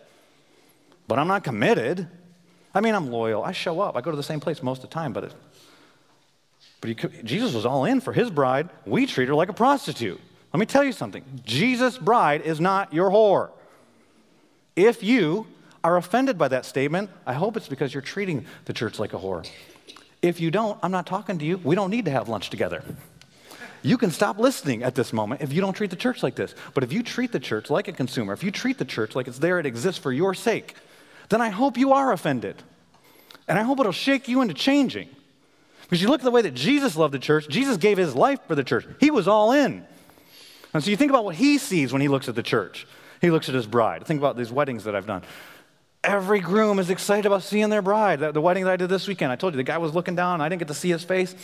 [1.13, 2.09] But I'm not committed.
[2.75, 3.45] I mean, I'm loyal.
[3.45, 3.99] I show up.
[3.99, 5.35] I go to the same place most of the time, but it,
[6.81, 8.71] but he, Jesus was all in for his bride.
[8.87, 10.19] We treat her like a prostitute.
[10.55, 13.51] Let me tell you something Jesus' bride is not your whore.
[14.75, 15.47] If you
[15.85, 19.19] are offended by that statement, I hope it's because you're treating the church like a
[19.19, 19.47] whore.
[20.23, 21.59] If you don't, I'm not talking to you.
[21.59, 22.83] We don't need to have lunch together.
[23.83, 26.55] You can stop listening at this moment if you don't treat the church like this.
[26.73, 29.29] But if you treat the church like a consumer, if you treat the church like
[29.29, 30.75] it's there, it exists for your sake,
[31.33, 32.63] then I hope you are offended.
[33.49, 35.09] And I hope it'll shake you into changing.
[35.83, 38.41] Because you look at the way that Jesus loved the church, Jesus gave his life
[38.47, 38.87] for the church.
[39.01, 39.85] He was all in.
[40.73, 42.87] And so you think about what he sees when he looks at the church.
[43.21, 44.07] He looks at his bride.
[44.07, 45.23] Think about these weddings that I've done.
[46.03, 48.21] Every groom is excited about seeing their bride.
[48.21, 50.41] The, wedding that I did this weekend, I told you the guy was looking down,
[50.41, 51.35] I didn't get to see his face.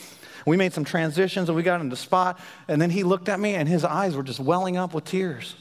[0.46, 3.38] We made some transitions and we got in the spot, and then he looked at
[3.38, 5.54] me and his eyes were just welling up with tears.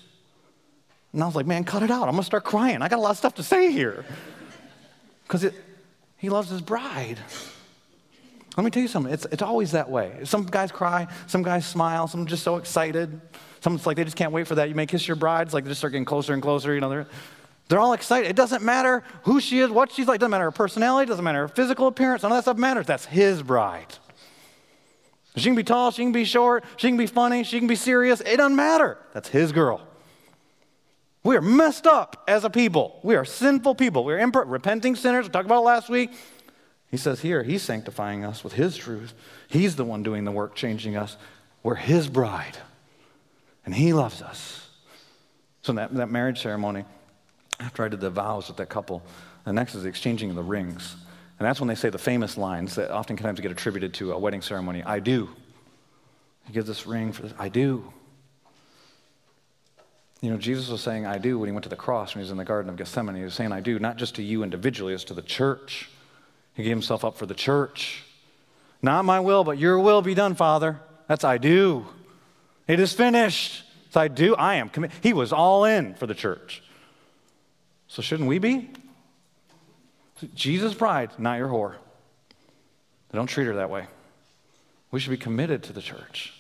[1.14, 2.08] And I was like, man, cut it out.
[2.08, 2.82] I'm gonna start crying.
[2.82, 4.06] I got a lot of stuff to say here.
[5.24, 5.52] Because
[6.18, 7.20] he loves his bride.
[8.58, 10.20] Let me tell you something, it's, it's always that way.
[10.24, 13.22] Some guys cry, some guys smile, some are just so excited.
[13.62, 14.68] Some like they just can't wait for that.
[14.68, 16.82] You may kiss your bride, it's like they just start getting closer and closer, you
[16.82, 16.90] know.
[16.90, 17.08] They're,
[17.68, 18.30] they're all excited.
[18.30, 21.10] It doesn't matter who she is, what she's like, it doesn't matter her personality, it
[21.10, 22.88] doesn't matter her physical appearance, none of that stuff matters.
[22.88, 23.94] That's his bride.
[25.36, 27.76] She can be tall, she can be short, she can be funny, she can be
[27.76, 28.22] serious.
[28.22, 28.98] It doesn't matter.
[29.14, 29.87] That's his girl.
[31.28, 33.02] We are messed up as a people.
[33.04, 34.06] We are sinful people.
[34.06, 35.26] We are repenting sinners.
[35.26, 36.12] We talked about it last week.
[36.90, 39.14] He says here, He's sanctifying us with His truth.
[39.50, 41.18] He's the one doing the work, changing us.
[41.64, 42.58] We're His bride,
[43.66, 44.70] and He loves us.
[45.64, 46.86] So, that, that marriage ceremony,
[47.60, 49.04] after I did the vows with that couple,
[49.44, 50.96] the next is the exchanging of the rings.
[51.40, 54.42] And that's when they say the famous lines that oftentimes get attributed to a wedding
[54.42, 55.28] ceremony I do.
[56.46, 57.92] He gives this ring for this, I do.
[60.22, 62.24] You know, Jesus was saying, I do when he went to the cross when he
[62.24, 63.16] was in the Garden of Gethsemane.
[63.16, 65.90] He was saying, I do, not just to you individually, it's to the church.
[66.56, 68.04] He gave himself up for the church.
[68.82, 70.80] Not my will, but your will be done, Father.
[71.08, 71.86] That's I do.
[72.68, 73.64] It is finished.
[73.86, 74.36] It's I do.
[74.36, 74.98] I am committed.
[75.02, 76.64] He was all in for the church.
[77.88, 78.70] So shouldn't we be?
[80.34, 81.76] Jesus' bride, not your whore.
[83.14, 83.86] Don't treat her that way.
[84.92, 86.34] We should be committed to the church.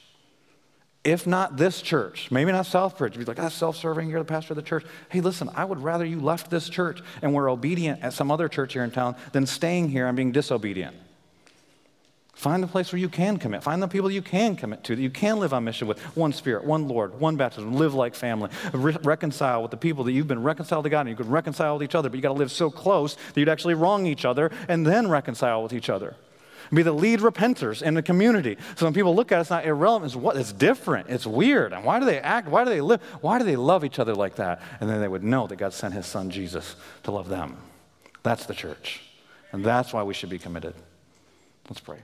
[1.08, 4.26] If not this church, maybe not Southbridge, be like, ah, that's self serving, you're the
[4.26, 4.84] pastor of the church.
[5.08, 8.50] Hey, listen, I would rather you left this church and were obedient at some other
[8.50, 10.98] church here in town than staying here and being disobedient.
[12.34, 13.64] Find the place where you can commit.
[13.64, 15.98] Find the people you can commit to, that you can live on mission with.
[16.18, 17.76] One spirit, one Lord, one baptism.
[17.76, 18.50] Live like family.
[18.74, 21.76] Re- reconcile with the people that you've been reconciled to God and you could reconcile
[21.76, 24.26] with each other, but you got to live so close that you'd actually wrong each
[24.26, 26.18] other and then reconcile with each other.
[26.74, 28.58] Be the lead repenters in the community.
[28.76, 30.12] So when people look at it, it's not irrelevant.
[30.12, 30.38] It's what?
[30.38, 31.10] It's different.
[31.10, 31.74] It's weird.
[31.74, 32.48] And why do they act?
[32.48, 33.02] Why do they live?
[33.22, 34.62] Why do they love each other like that?
[34.80, 37.58] And then they would know that God sent his son Jesus to love them.
[38.24, 39.02] That's the church.
[39.52, 40.74] And that's why we should be committed.
[41.70, 42.00] Let's pray.